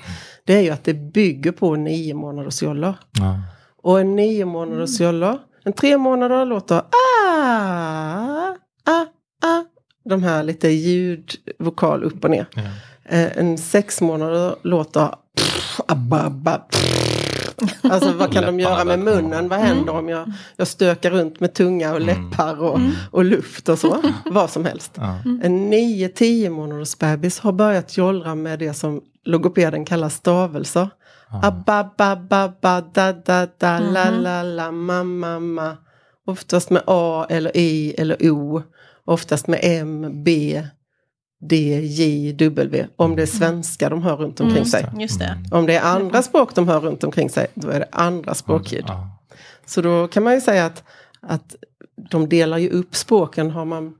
Det 0.48 0.54
är 0.56 0.60
ju 0.60 0.70
att 0.70 0.84
det 0.84 0.94
bygger 0.94 1.52
på 1.52 1.76
nio 1.76 2.14
månaders 2.14 2.62
jollor. 2.62 2.94
Ja. 3.18 3.38
Och 3.82 4.00
en 4.00 4.16
nio 4.16 4.44
månaders 4.44 5.00
jollor. 5.00 5.38
En 5.64 5.72
tre 5.72 5.98
månader 5.98 6.44
låter 6.44 6.76
ah, 6.76 8.54
ah, 8.84 9.06
ah. 9.46 9.64
De 10.04 10.22
här 10.22 10.42
lite 10.42 10.68
ljudvokal 10.68 12.04
upp 12.04 12.24
och 12.24 12.30
ner. 12.30 12.46
Ja. 12.54 12.62
Eh, 13.04 13.38
en 13.38 13.58
sex 13.58 14.00
månader 14.00 14.54
låter 14.62 15.08
pff, 15.36 15.80
ababa, 15.88 16.58
pff. 16.58 17.54
Alltså 17.82 18.12
vad 18.12 18.32
kan 18.32 18.44
de 18.44 18.60
göra 18.60 18.84
med 18.84 18.98
munnen? 18.98 19.48
Vad 19.48 19.58
händer 19.58 19.92
om 19.96 20.08
jag, 20.08 20.32
jag 20.56 20.68
stökar 20.68 21.10
runt 21.10 21.40
med 21.40 21.54
tunga 21.54 21.90
och 21.94 22.00
Mm. 22.00 22.06
läppar 22.30 22.62
och, 22.62 22.78
och 23.10 23.24
luft 23.24 23.68
och 23.68 23.78
så? 23.78 24.02
Vad 24.24 24.50
som 24.50 24.64
helst. 24.64 24.92
Ja. 24.94 25.18
En 25.24 25.72
9-10 25.72 26.50
månaders 26.50 26.98
bebis 26.98 27.38
har 27.38 27.52
börjat 27.52 27.96
jollra 27.96 28.34
med 28.34 28.58
det 28.58 28.74
som 28.74 29.00
logopeden 29.28 29.84
kallar 29.84 30.08
stavelser. 30.08 30.88
Abba-ba-ba-ba, 31.42 32.80
da-da-da, 32.80 33.78
la-la-la, 33.78 34.70
ma-ma-ma. 34.70 35.76
Oftast 36.26 36.70
med 36.70 36.82
A 36.86 37.26
eller 37.30 37.56
I 37.56 37.94
eller 37.98 38.30
O. 38.30 38.62
Oftast 39.04 39.46
med 39.46 39.60
M, 39.62 40.22
B, 40.24 40.62
D, 41.40 41.56
J, 41.80 42.32
W. 42.32 42.86
Om 42.96 43.16
det 43.16 43.22
är 43.22 43.26
svenska 43.26 43.88
de 43.88 44.02
hör 44.02 44.16
runt 44.16 44.40
omkring 44.40 44.64
sig. 44.64 44.86
Just 44.98 45.18
det. 45.18 45.38
Om 45.50 45.66
det 45.66 45.74
är 45.74 45.82
andra 45.82 46.22
språk 46.22 46.54
de 46.54 46.68
hör 46.68 46.80
runt 46.80 47.04
omkring 47.04 47.30
sig, 47.30 47.46
då 47.54 47.68
är 47.68 47.80
det 47.80 47.88
andra 47.92 48.34
språkljud. 48.34 48.84
Så 49.66 49.82
då 49.82 50.08
kan 50.08 50.22
man 50.22 50.34
ju 50.34 50.40
säga 50.40 50.66
att, 50.66 50.84
att 51.20 51.56
de 52.10 52.28
delar 52.28 52.58
ju 52.58 52.70
upp 52.70 52.96
språken. 52.96 53.50
Har 53.50 53.64
man 53.64 53.94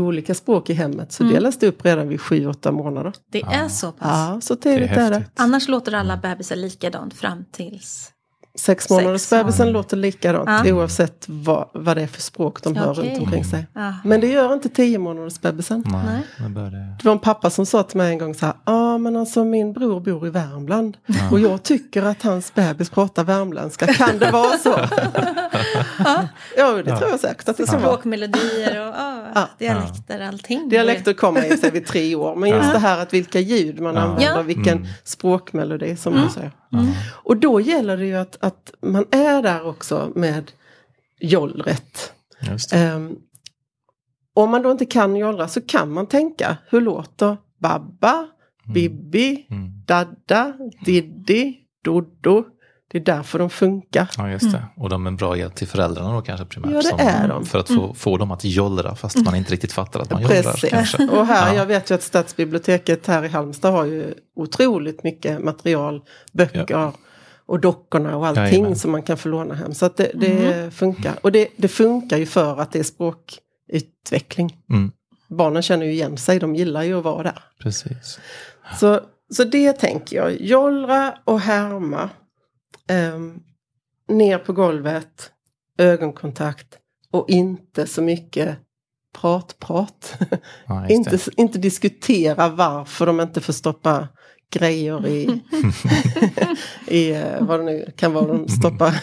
olika 0.00 0.34
språk 0.34 0.70
i 0.70 0.72
hemmet 0.72 1.12
så 1.12 1.24
delas 1.24 1.58
det 1.58 1.68
upp 1.68 1.84
redan 1.84 2.08
vid 2.08 2.20
7-8 2.20 2.72
månader. 2.72 3.12
Det 3.32 3.42
är 3.42 3.68
så 3.68 3.92
pass. 3.92 4.28
Ja, 4.28 4.40
så 4.40 4.54
Det 4.54 4.70
är 4.70 4.78
tidigt 4.78 4.96
är 4.96 5.10
det. 5.10 5.24
Annars 5.36 5.68
låter 5.68 5.94
alla 5.94 6.16
bebisar 6.16 6.56
likadant 6.56 7.14
fram 7.14 7.44
tills... 7.52 8.12
Sex 8.58 8.90
månaders 8.90 9.20
Sex 9.20 9.30
bebisen 9.30 9.72
låter 9.72 9.96
likadant 9.96 10.66
Ja. 10.66 10.72
oavsett 10.74 11.24
vad, 11.28 11.68
vad 11.74 11.96
det 11.96 12.02
är 12.02 12.06
för 12.06 12.22
språk 12.22 12.62
de 12.62 12.76
hör 12.76 12.90
Okej. 12.92 13.10
runt 13.10 13.18
omkring 13.24 13.44
sig. 13.44 13.66
Ja. 13.72 13.94
Men 14.04 14.20
det 14.20 14.26
gör 14.26 14.52
inte 14.54 14.68
10 14.68 14.98
månaders 14.98 15.40
bebisen. 15.40 15.84
Nej, 15.86 16.22
det. 16.48 17.04
Var 17.04 17.12
en 17.12 17.18
pappa 17.18 17.50
som 17.50 17.66
sa 17.66 17.82
till 17.82 17.96
mig 17.96 18.12
en 18.12 18.18
gång 18.18 18.34
så 18.34 18.46
här, 18.46 18.54
ja 18.64 18.72
ah, 18.72 18.98
men 18.98 19.16
alltså 19.16 19.44
min 19.44 19.72
bror 19.72 20.00
bor 20.00 20.26
i 20.26 20.30
Värmland 20.30 20.96
och 21.30 21.40
jag 21.40 21.62
tycker 21.62 22.02
att 22.02 22.22
hans 22.22 22.54
bebis 22.54 22.90
pratar 22.90 23.24
värmländska, 23.24 23.86
kan 23.86 24.18
det 24.18 24.30
vara 24.30 24.58
så? 24.58 24.70
ja, 26.56 26.72
det 26.84 26.96
tror 26.96 27.10
jag 27.10 27.20
säkert 27.20 27.48
att 27.48 27.56
det 27.56 27.66
kan 27.66 27.82
vara. 27.82 27.92
Språkmelodier 27.92 28.80
och 28.88 28.94
ja, 28.96 29.22
Ja. 29.34 29.48
dialekter, 29.58 30.20
allting. 30.28 30.68
Dialekter 30.68 31.12
kommer 31.12 31.52
i 31.52 31.56
sig 31.56 31.70
vid 31.70 31.86
tre 31.86 32.14
år, 32.14 32.36
men 32.36 32.50
just 32.50 32.66
Ja. 32.66 32.72
det 32.72 32.78
här 32.78 33.02
att 33.02 33.12
vilka 33.14 33.40
ljud 33.40 33.80
man 33.80 33.94
Ja. 33.94 34.00
använder, 34.00 34.36
Ja. 34.36 34.42
vilken 34.42 34.76
Mm. 34.78 34.88
språkmelodi 35.04 35.96
som 35.96 36.12
du 36.12 36.28
säger. 36.34 36.50
Ja. 36.70 36.86
Och 37.24 37.36
då 37.36 37.60
gäller 37.60 37.96
det 37.96 38.06
ju 38.06 38.16
att, 38.16 38.36
att 38.40 38.74
man 38.82 39.04
är 39.10 39.42
där 39.42 39.66
också 39.66 40.12
med 40.14 40.52
jollret. 41.20 42.12
Ehm, 42.72 43.16
om 44.34 44.50
man 44.50 44.62
då 44.62 44.70
inte 44.70 44.86
kan 44.86 45.16
jollra 45.16 45.48
så 45.48 45.60
kan 45.60 45.92
man 45.92 46.06
tänka, 46.06 46.56
hur 46.68 46.80
låter 46.80 47.36
Babba, 47.60 48.28
Bibi, 48.74 49.46
Mm. 49.50 49.72
Dadda, 49.86 50.52
Diddi, 50.84 51.58
Doddo? 51.84 52.44
Det 52.92 52.98
är 52.98 53.04
därför 53.04 53.38
de 53.38 53.50
funkar. 53.50 54.10
Ja, 54.18 54.30
just 54.30 54.52
det. 54.52 54.64
Och 54.76 54.88
de 54.88 55.06
är 55.06 55.10
en 55.10 55.16
bra 55.16 55.36
hjälp 55.36 55.54
till 55.54 55.68
föräldrarna 55.68 56.12
då 56.12 56.22
kanske 56.22 56.46
primärt. 56.46 56.70
Ja, 56.70 56.76
det 56.76 56.82
som- 56.88 56.98
är 57.00 57.28
de. 57.28 57.46
För 57.46 57.58
att 57.58 57.68
få, 57.68 57.94
få 57.94 58.16
dem 58.16 58.30
att 58.30 58.44
jollra 58.44 58.94
fast 58.96 59.16
man 59.24 59.34
inte 59.34 59.52
riktigt 59.52 59.72
fattar 59.72 60.00
att 60.00 60.10
man 60.10 60.22
jollrar. 60.22 60.42
Precis. 60.42 60.70
Kanske. 60.70 61.08
Och 61.08 61.26
här, 61.26 61.48
Ja. 61.52 61.54
jag 61.58 61.66
vet 61.66 61.90
ju 61.90 61.94
att 61.94 62.02
stadsbiblioteket 62.02 63.06
här 63.06 63.24
i 63.24 63.28
Halmstad 63.28 63.72
har 63.72 63.84
ju 63.84 64.14
otroligt 64.36 65.02
mycket 65.04 65.44
material, 65.44 66.02
böcker 66.32 66.92
och 67.46 67.60
dockorna 67.60 68.16
och 68.16 68.26
allting 68.26 68.44
Jajamän. 68.44 68.76
som 68.76 68.90
man 68.92 69.02
kan 69.02 69.16
få 69.16 69.28
låna 69.28 69.54
hem. 69.54 69.74
Så 69.74 69.86
att 69.86 69.96
det, 69.96 70.10
det 70.14 70.70
funkar. 70.74 71.14
Och 71.20 71.32
det, 71.32 71.48
det 71.56 71.68
funkar 71.68 72.16
ju 72.16 72.26
för 72.26 72.60
att 72.60 72.72
det 72.72 72.78
är 72.78 72.82
språkutveckling. 72.82 74.56
Mm. 74.70 74.92
Barnen 75.28 75.62
känner 75.62 75.86
ju 75.86 75.92
igen 75.92 76.16
sig, 76.16 76.38
de 76.38 76.54
gillar 76.56 76.82
ju 76.82 76.98
att 76.98 77.04
vara 77.04 77.22
där. 77.22 77.42
Precis. 77.62 78.18
Så, 78.80 79.00
så 79.32 79.44
det 79.44 79.72
tänker 79.72 80.16
jag, 80.16 80.40
jollra 80.40 81.14
och 81.24 81.40
härma. 81.40 82.10
Ehm, 82.88 83.40
ner 84.08 84.38
på 84.38 84.52
golvet, 84.52 85.30
ögonkontakt 85.78 86.78
och 87.10 87.30
inte 87.30 87.86
så 87.86 88.02
mycket 88.02 88.58
prat-prat. 89.20 90.18
Ja, 90.66 90.88
inte, 90.88 91.18
inte 91.36 91.58
diskutera 91.58 92.48
varför 92.48 93.06
de 93.06 93.20
inte 93.20 93.40
får 93.40 93.52
stoppa 93.52 94.08
grejer 94.50 95.06
i, 95.06 95.42
i 96.86 97.10
eh, 97.14 97.40
vad 97.40 97.60
det 97.60 97.64
nu 97.64 97.92
kan 97.96 98.12
vara 98.12 98.26
de 98.26 98.48
stoppar 98.48 98.94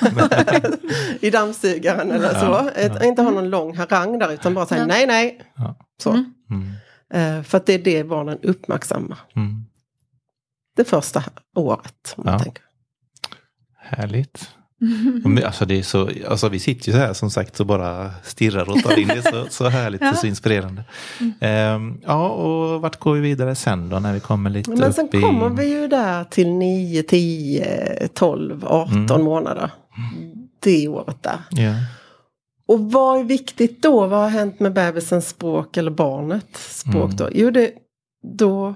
i 1.25 1.29
dammsugaren 1.29 2.11
eller 2.11 2.29
så. 2.29 2.45
Ja, 2.45 2.69
Ett, 2.69 2.91
ja. 2.95 3.03
Inte 3.05 3.21
ha 3.21 3.31
någon 3.31 3.49
lång 3.49 3.75
harang 3.77 4.19
där 4.19 4.31
utan 4.33 4.53
bara 4.53 4.65
säga 4.65 4.81
Ja. 4.81 4.87
nej, 4.87 5.07
nej. 5.07 5.41
Ja. 5.55 5.75
Så. 6.03 6.11
Mm. 6.11 6.71
Eh, 7.13 7.43
för 7.43 7.57
att 7.57 7.65
det 7.65 7.73
är 7.73 7.79
det 7.79 8.03
barnen 8.03 8.39
uppmärksammar 8.43 9.19
Mm. 9.35 9.65
det 10.75 10.83
första 10.83 11.23
året. 11.55 12.13
Om 12.17 12.23
man 12.25 12.39
tänker. 12.39 12.62
Härligt. 13.83 14.49
Alltså 15.45 15.65
det 15.65 15.79
är 15.79 15.83
så, 15.83 16.09
alltså 16.27 16.49
vi 16.49 16.59
sitter 16.59 16.87
ju 16.87 16.91
så 16.93 16.97
här 16.99 17.13
som 17.13 17.29
sagt 17.31 17.59
och 17.59 17.65
bara 17.65 18.11
stirrar 18.23 18.69
och 18.69 18.83
tar 18.83 18.99
in 18.99 19.07
det. 19.07 19.21
Så, 19.21 19.45
så 19.49 19.67
härligt 19.69 20.01
och 20.01 20.15
så 20.17 20.27
inspirerande. 20.27 20.83
Ehm, 21.39 22.01
ja, 22.05 22.29
och 22.29 22.81
vart 22.81 22.99
går 22.99 23.13
vi 23.15 23.21
vidare 23.21 23.55
sen 23.55 23.89
då 23.89 23.99
när 23.99 24.13
vi 24.13 24.19
kommer 24.19 24.49
lite 24.49 24.69
Men 24.71 24.83
upp 24.83 24.93
sen 24.95 25.09
i... 25.13 25.21
kommer 25.21 25.49
vi 25.49 25.65
ju 25.81 25.87
där 25.87 26.23
till 26.23 26.47
9, 26.49 27.03
10, 27.03 28.07
12, 28.13 28.65
18 28.65 28.93
Mm. 29.09 29.23
månader. 29.23 29.71
Det 30.59 30.87
året 30.87 31.23
där. 31.23 31.39
Ja. 31.51 31.73
Och 32.67 32.79
vad 32.91 33.19
är 33.19 33.23
viktigt 33.23 33.81
då? 33.81 34.07
Vad 34.07 34.19
har 34.19 34.29
hänt 34.29 34.59
med 34.59 34.73
bebisens 34.73 35.29
språk 35.29 35.77
eller 35.77 35.91
barnets 35.91 36.79
språk 36.79 37.03
Mm. 37.05 37.15
då? 37.15 37.29
Jo, 37.33 37.49
det, 37.51 37.71
då 38.37 38.75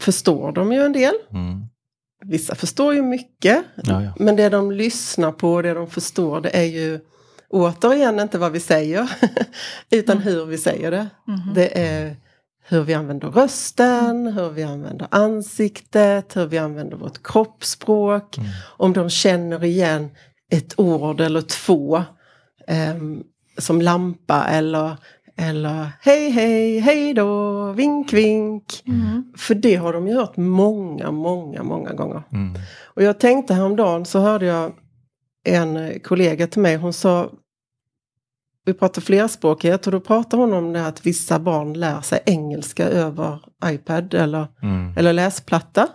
förstår 0.00 0.52
de 0.52 0.72
ju 0.72 0.82
en 0.84 0.92
del. 0.92 1.14
Mm. 1.30 1.66
Vissa 2.24 2.54
förstår 2.54 2.94
ju 2.94 3.02
mycket. 3.02 3.64
Ja, 3.74 4.02
ja. 4.02 4.12
Men 4.18 4.36
det 4.36 4.48
de 4.48 4.72
lyssnar 4.72 5.32
på, 5.32 5.62
det 5.62 5.74
de 5.74 5.90
förstår, 5.90 6.40
det 6.40 6.56
är 6.56 6.64
ju 6.64 7.00
återigen 7.48 8.20
inte 8.20 8.38
vad 8.38 8.52
vi 8.52 8.60
säger. 8.60 9.10
utan 9.90 10.18
hur 10.18 10.46
vi 10.46 10.58
säger 10.58 10.90
det. 10.90 11.06
Mhm. 11.26 11.54
Det 11.54 11.78
är 11.82 12.16
hur 12.68 12.82
vi 12.82 12.94
använder 12.94 13.28
rösten, 13.28 14.26
hur 14.26 14.50
vi 14.50 14.62
använder 14.62 15.06
ansiktet, 15.10 16.36
hur 16.36 16.46
vi 16.46 16.58
använder 16.58 16.96
vårt 16.96 17.22
kroppsspråk. 17.22 18.38
Mm. 18.38 18.50
Om 18.62 18.92
de 18.92 19.10
känner 19.10 19.64
igen 19.64 20.10
ett 20.50 20.80
ord 20.80 21.20
eller 21.20 21.42
två. 21.42 22.02
ehm, 22.66 23.22
som 23.58 23.82
lampa 23.82 24.44
eller, 24.44 24.96
eller 25.36 25.88
hej 26.00 26.30
hej, 26.30 26.78
hej 26.78 27.14
då, 27.14 27.72
vink 27.72 28.12
vink. 28.12 28.82
Mm. 28.86 29.24
För 29.36 29.54
det 29.54 29.74
har 29.76 29.92
de 29.92 30.08
ju 30.08 30.14
hört 30.14 30.36
många, 30.36 31.10
många, 31.10 31.62
många 31.62 31.92
gånger. 31.92 32.22
Mm. 32.32 32.54
Och 32.84 33.02
jag 33.02 33.20
tänkte 33.20 33.54
häromdagen 33.54 34.04
så 34.04 34.18
hörde 34.20 34.46
jag 34.46 34.72
en 35.44 36.00
kollega 36.00 36.46
till 36.46 36.62
mig, 36.62 36.76
hon 36.76 36.92
sa 36.92 37.30
vi 38.64 38.74
pratar 38.74 39.02
flerspråkighet 39.02 39.86
och 39.86 39.92
då 39.92 40.00
pratar 40.00 40.38
hon 40.38 40.52
om 40.52 40.72
det 40.72 40.86
att 40.86 41.06
vissa 41.06 41.38
barn 41.38 41.72
lär 41.72 42.00
sig 42.00 42.22
engelska 42.26 42.88
över 42.88 43.38
iPad 43.64 44.14
eller, 44.14 44.46
Mm. 44.62 44.94
eller 44.98 45.12
läsplatta. 45.12 45.88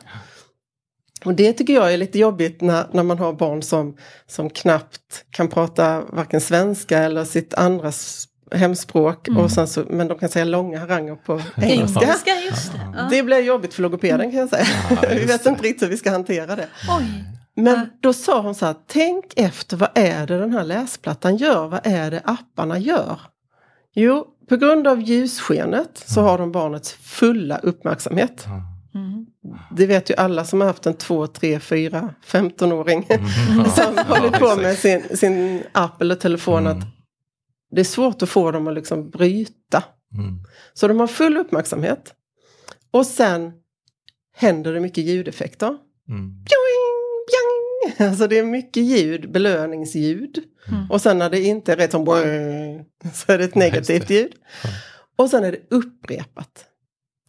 Och 1.25 1.33
det 1.33 1.53
tycker 1.53 1.73
jag 1.73 1.93
är 1.93 1.97
lite 1.97 2.19
jobbigt 2.19 2.61
när, 2.61 2.87
när 2.91 3.03
man 3.03 3.19
har 3.19 3.33
barn 3.33 3.61
som, 3.61 3.97
som 4.27 4.49
knappt 4.49 5.25
kan 5.29 5.47
prata 5.47 6.01
varken 6.09 6.41
svenska 6.41 6.97
eller 6.99 7.23
sitt 7.25 7.53
andra 7.53 7.87
s- 7.87 8.25
hemspråk. 8.51 9.27
Mm. 9.27 9.41
Och 9.43 9.51
sen 9.51 9.67
så, 9.67 9.83
men 9.89 10.07
de 10.07 10.17
kan 10.19 10.29
säga 10.29 10.45
långa 10.45 10.79
haranger 10.79 11.15
på 11.15 11.41
engelska. 11.55 11.99
Engelska, 12.01 12.31
just 12.49 12.71
det. 12.73 12.79
Ja. 12.95 13.07
Det 13.11 13.23
blir 13.23 13.39
jobbigt 13.39 13.73
för 13.73 13.81
logopeden 13.81 14.31
kan 14.31 14.39
jag 14.39 14.49
säga. 14.49 14.65
Ja, 14.89 14.97
Vi 15.09 15.25
vet 15.25 15.43
det. 15.43 15.49
inte 15.49 15.63
riktigt 15.63 15.81
hur 15.83 15.89
vi 15.89 15.97
ska 15.97 16.11
hantera 16.11 16.55
det. 16.55 16.67
Oj. 16.99 17.23
Men 17.55 17.73
Ja. 17.75 17.85
då 18.01 18.13
sa 18.13 18.41
hon 18.41 18.55
så 18.55 18.65
här, 18.65 18.75
tänk 18.87 19.25
efter 19.35 19.77
vad 19.77 19.89
är 19.95 20.27
det 20.27 20.39
den 20.39 20.53
här 20.53 20.63
läsplattan 20.63 21.37
gör? 21.37 21.67
Vad 21.67 21.79
är 21.83 22.11
det 22.11 22.21
apparna 22.25 22.77
gör? 22.77 23.19
Jo, 23.95 24.25
på 24.49 24.57
grund 24.57 24.87
av 24.87 25.01
ljusskenet 25.01 26.03
så 26.05 26.21
har 26.21 26.37
de 26.37 26.51
barnets 26.51 26.93
fulla 26.93 27.57
uppmärksamhet. 27.57 28.45
Mm. 28.95 29.25
Det 29.71 29.85
vet 29.85 30.09
ju 30.09 30.15
alla 30.17 30.45
som 30.45 30.61
har 30.61 30.67
haft 30.67 30.85
en 30.85 30.93
2, 30.93 31.27
3, 31.27 31.59
4, 31.59 32.09
15-åring 32.27 33.07
Mm. 33.09 33.65
som 33.75 33.83
Ja, 33.95 34.03
håller 34.15 34.29
på 34.39 34.61
med 34.61 34.77
sin, 34.77 35.17
sin 35.17 35.63
app 35.71 36.01
eller 36.01 36.15
telefon. 36.15 36.67
Mm. 36.67 36.77
Att 36.77 36.85
det 37.71 37.81
är 37.81 37.85
svårt 37.85 38.21
att 38.21 38.29
få 38.29 38.51
dem 38.51 38.67
att 38.67 38.73
liksom 38.73 39.09
bryta. 39.09 39.83
Mm. 40.13 40.43
Så 40.73 40.87
de 40.87 40.99
har 40.99 41.07
full 41.07 41.37
uppmärksamhet. 41.37 42.13
Och 42.91 43.05
sen 43.05 43.51
händer 44.33 44.73
det 44.73 44.79
mycket 44.79 45.03
ljudeffekter. 45.03 45.77
Mm. 46.09 46.45
Pjoing, 46.45 47.25
pjang. 47.29 48.07
Alltså 48.09 48.27
det 48.27 48.37
är 48.37 48.43
mycket 48.43 48.83
ljud, 48.83 49.31
belöningsljud. 49.31 50.43
Mm. 50.67 50.91
Och 50.91 51.01
sen 51.01 51.17
när 51.17 51.29
det 51.29 51.41
inte 51.41 51.71
är 51.71 51.75
rätt 51.77 51.91
som 51.91 52.05
boing, 52.05 52.85
så 53.13 53.31
är 53.31 53.37
det 53.37 53.43
ett 53.43 53.55
negativt 53.55 54.09
ljud. 54.09 54.33
Ja. 54.63 54.69
Och 55.15 55.29
sen 55.29 55.43
är 55.43 55.51
det 55.51 55.61
upprepat. 55.69 56.65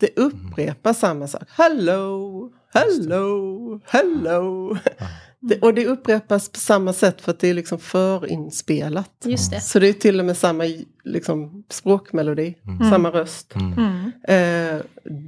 Det 0.01 0.19
upprepar 0.19 0.93
samma 0.93 1.29
sak. 1.29 1.43
Hello, 1.49 2.53
hello, 2.75 3.81
hello. 3.85 4.77
Ja. 4.99 5.07
Det, 5.41 5.63
och 5.63 5.75
det 5.75 5.87
upprepas 5.87 6.49
på 6.49 6.59
samma 6.59 6.93
sätt 6.93 7.21
för 7.21 7.31
att 7.33 7.41
det 7.41 7.49
är 7.49 7.55
liksom 7.55 7.79
förinspelat. 7.79 9.11
Just 9.25 9.51
det. 9.51 9.61
Så 9.61 9.79
det 9.79 9.89
är 9.89 9.93
till 9.93 10.21
och 10.21 10.27
med 10.27 10.37
samma 10.37 10.65
liksom, 11.05 11.65
språkmelodi, 11.71 12.55
Mm. 12.67 12.91
samma 12.91 13.11
röst. 13.11 13.55
Mm. 13.55 13.73
Mm. 13.73 14.13
Eh, 14.77 14.83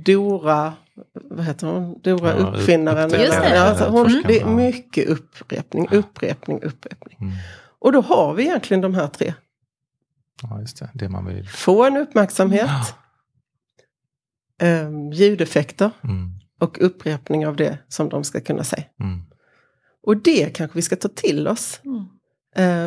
Dora, 0.05 0.73
vad 1.15 1.45
heter 1.45 1.67
hon? 1.67 2.01
Dora 2.03 2.39
Ja, 2.41 2.47
uppfinnaren. 2.47 3.11
Just 3.11 3.33
det. 3.41 3.55
Ja, 3.55 3.61
alltså 3.63 3.89
hon, 3.89 4.23
det 4.27 4.41
är 4.41 4.47
mycket 4.47 5.09
upprepning, 5.09 5.89
upprepning, 5.91 6.63
upprepning. 6.63 7.17
Mm. 7.21 7.33
Och 7.79 7.93
då 7.93 8.01
har 8.01 8.35
vi 8.35 8.43
egentligen 8.43 8.81
de 8.81 8.95
här 8.95 9.07
tre. 9.07 9.35
Ja, 10.43 10.61
just 10.61 10.79
det. 10.79 10.91
Det 10.95 11.09
man 11.09 11.27
vill. 11.27 11.49
Få 11.49 11.85
en 11.85 11.97
uppmärksamhet, 11.97 12.71
eh, 14.63 14.91
ljudeffekter 15.13 15.91
Mm. 16.05 16.31
och 16.61 16.79
upprepning 16.81 17.47
av 17.47 17.57
det 17.57 17.79
som 17.89 18.09
de 18.09 18.25
ska 18.25 18.41
kunna 18.41 18.65
säga. 18.65 18.85
Mm. 19.01 19.23
Och 20.07 20.17
det 20.17 20.55
kanske 20.55 20.79
vi 20.79 20.83
ska 20.83 20.97
ta 20.97 21.09
till 21.09 21.49
oss 21.49 21.81
Mm. 21.85 22.05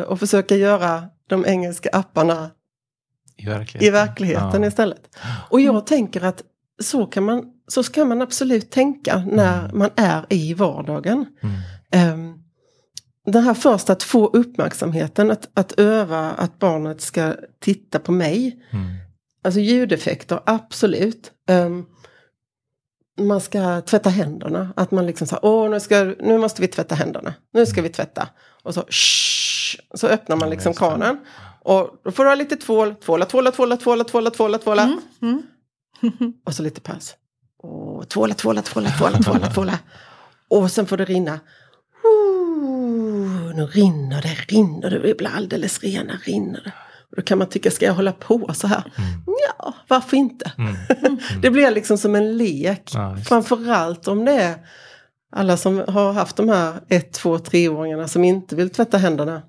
och 0.02 0.20
försöka 0.20 0.56
göra 0.56 1.04
de 1.28 1.44
engelska 1.46 1.88
apparna 1.92 2.50
I 3.36 3.46
verkligheten. 3.46 3.82
i 3.88 3.90
verkligheten 3.90 4.62
Ja. 4.62 4.68
istället. 4.68 5.16
Och 5.50 5.60
jag 5.60 5.86
tänker 5.86 6.24
att 6.24 6.42
så 6.82 7.06
kan 7.06 7.24
man, 7.24 7.44
så 7.68 7.82
ska 7.82 8.04
man 8.04 8.22
absolut 8.22 8.70
tänka 8.70 9.18
när 9.32 9.64
Mm. 9.64 9.78
man 9.78 9.90
är 9.96 10.26
i 10.28 10.54
vardagen. 10.54 11.26
Mm. 11.92 12.14
Um, 12.20 12.40
det 13.32 13.40
här 13.40 13.54
först 13.54 13.90
att 13.90 14.02
få 14.02 14.26
uppmärksamheten, 14.26 15.30
att, 15.30 15.50
att 15.54 15.72
öva 15.72 16.30
att 16.30 16.58
barnet 16.58 17.00
ska 17.00 17.34
titta 17.60 17.98
på 17.98 18.12
mig. 18.12 18.64
Mm. 18.72 18.84
Alltså 19.42 19.60
ljudeffekter, 19.60 20.40
absolut. 20.46 21.32
Ehm, 21.48 21.86
man 23.20 23.40
ska 23.40 23.80
tvätta 23.80 24.10
händerna, 24.10 24.72
att 24.76 24.90
man 24.90 25.06
liksom 25.06 25.26
säger 25.26 25.44
åh 25.44 25.70
nu, 25.70 25.80
ska, 25.80 26.14
nu 26.20 26.38
måste 26.38 26.62
vi 26.62 26.68
tvätta 26.68 26.94
händerna, 26.94 27.34
nu 27.52 27.66
ska 27.66 27.82
vi 27.82 27.88
tvätta. 27.88 28.28
Och 28.62 28.74
så, 28.74 28.80
shh, 28.80 29.80
så 29.94 30.06
öppnar 30.06 30.36
man 30.36 30.50
liksom 30.50 30.74
kranen. 30.74 31.20
Och 31.62 31.90
då 32.04 32.10
får 32.10 32.24
du 32.24 32.30
ha 32.30 32.34
lite 32.34 32.56
tvål, 32.56 32.94
tvåla, 32.94 33.26
tvåla, 33.26 33.50
tvåla, 33.50 33.76
tvåla, 33.76 34.04
tvåla, 34.04 34.30
tvåla, 34.30 34.58
tvåla. 34.58 34.82
Mm. 34.82 35.42
Mm. 36.02 36.32
Och 36.46 36.54
så 36.54 36.62
lite 36.62 36.80
paus. 36.80 37.14
Och 37.58 38.08
tvåla, 38.08 38.34
tvåla, 38.34 38.62
tvåla, 38.62 38.88
tvåla, 38.88 39.18
tvåla, 39.18 39.50
tvåla. 39.50 39.78
Och 40.48 40.70
sen 40.70 40.86
får 40.86 40.96
det 40.96 41.04
rinna. 41.04 41.40
Ooh, 42.04 43.56
nu 43.56 43.66
rinner 43.66 44.22
det, 44.22 44.34
rinner 44.54 44.90
det, 44.90 44.98
det 44.98 45.14
blir 45.14 45.28
alldeles 45.28 45.82
rena, 45.82 46.18
rinner 46.24 46.60
det. 46.64 46.72
Och 47.14 47.20
då 47.20 47.22
kan 47.22 47.38
man 47.38 47.48
tycka, 47.48 47.70
ska 47.70 47.86
jag 47.86 47.94
hålla 47.94 48.12
på 48.12 48.54
så 48.54 48.66
här? 48.66 48.84
Mm. 48.96 49.10
Ja, 49.48 49.74
varför 49.88 50.16
inte? 50.16 50.52
Mm. 50.58 50.76
Det 51.42 51.50
blir 51.50 51.70
liksom 51.70 51.98
som 51.98 52.14
en 52.14 52.36
lek. 52.36 52.90
Ja. 52.94 53.16
Framförallt 53.16 54.08
om 54.08 54.24
det 54.24 54.32
är 54.32 54.54
alla 55.36 55.56
som 55.56 55.84
har 55.88 56.12
haft 56.12 56.36
de 56.36 56.48
här 56.48 56.74
ett, 56.88 57.12
två, 57.12 57.38
treåringarna 57.38 58.08
som 58.08 58.24
inte 58.24 58.56
vill 58.56 58.70
tvätta 58.70 58.98
händerna. 58.98 59.42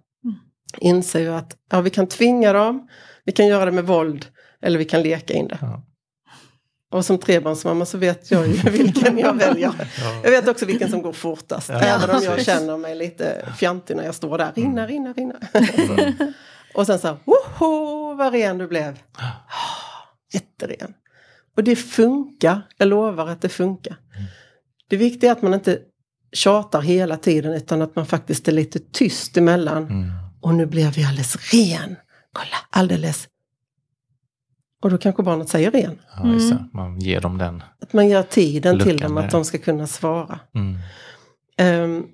Inser 0.78 1.20
ju 1.20 1.34
att 1.34 1.56
ja, 1.72 1.82
vi 1.82 1.90
kan 1.90 2.08
tvinga 2.08 2.54
dem, 2.54 2.88
vi 3.26 3.32
kan 3.32 3.48
göra 3.48 3.66
det 3.66 3.72
med 3.72 3.86
våld 3.86 4.26
eller 4.62 4.80
vi 4.80 4.86
kan 4.86 5.02
leka 5.02 5.34
in 5.34 5.48
det. 5.48 5.58
Ja. 5.62 5.84
Och 6.92 7.06
som 7.06 7.18
trebarnsmamma 7.18 7.86
så 7.86 7.98
vet 7.98 8.32
jag 8.32 8.48
ju 8.48 8.54
vilken 8.70 9.18
jag 9.18 9.34
väljer. 9.34 9.72
Ja. 9.98 10.22
Jag 10.24 10.32
vet 10.32 10.48
också 10.48 10.66
vilken 10.66 10.90
som 10.92 11.02
går 11.02 11.14
fortast. 11.14 11.70
Ja, 11.70 11.80
även 11.80 12.16
om 12.16 12.24
jag 12.24 12.46
känner 12.46 12.78
mig 12.78 12.96
lite 12.96 13.46
fjantig 13.58 13.96
när 13.96 14.06
jag 14.06 14.16
står 14.16 14.38
där. 14.38 14.52
Mm. 14.56 14.70
Rinna, 14.70 14.88
rinna, 14.88 15.14
rinna. 15.14 15.36
Och 16.76 16.86
sen 16.86 17.00
så 17.00 17.08
här, 17.08 17.18
woho 17.26 18.16
vad 18.16 18.34
ren 18.34 18.58
du 18.58 18.68
blev. 18.68 19.00
Jätteren. 20.34 20.94
Och 21.58 21.64
det 21.64 21.76
funkar, 21.76 22.62
jag 22.78 22.88
lovar 22.88 23.28
att 23.28 23.42
det 23.42 23.50
funkar. 23.50 23.98
Det 24.88 24.98
viktiga 24.98 25.30
är 25.30 25.36
att 25.36 25.42
man 25.42 25.54
inte 25.54 25.80
tjatar 26.34 26.82
hela 26.82 27.18
tiden 27.18 27.54
utan 27.54 27.82
att 27.82 27.96
man 27.96 28.06
faktiskt 28.06 28.48
är 28.48 28.52
lite 28.52 28.80
tyst 28.80 29.38
emellan. 29.38 29.84
Mm. 29.84 30.12
Och 30.42 30.56
nu 30.56 30.66
blev 30.66 30.94
vi 30.94 31.04
alldeles 31.04 31.54
ren. 31.54 31.96
Kolla, 32.34 32.58
alldeles. 32.70 33.28
Och 34.82 34.90
då 34.90 34.98
kanske 34.98 35.24
barnet 35.24 35.50
säger 35.50 35.72
ren. 35.72 36.00
Ja, 36.18 36.24
det. 36.24 36.66
Man 36.74 37.00
ger 37.00 37.22
dem 37.22 37.38
den. 37.38 37.64
Att 37.82 37.94
man 37.94 38.08
ger 38.10 38.24
tiden 38.24 38.80
till 38.80 38.98
dem 38.98 39.18
att 39.18 39.32
de 39.32 39.46
ska 39.46 39.58
kunna 39.58 39.88
svara. 39.88 40.40
Mm. 40.56 40.78
Ehm, 41.58 42.06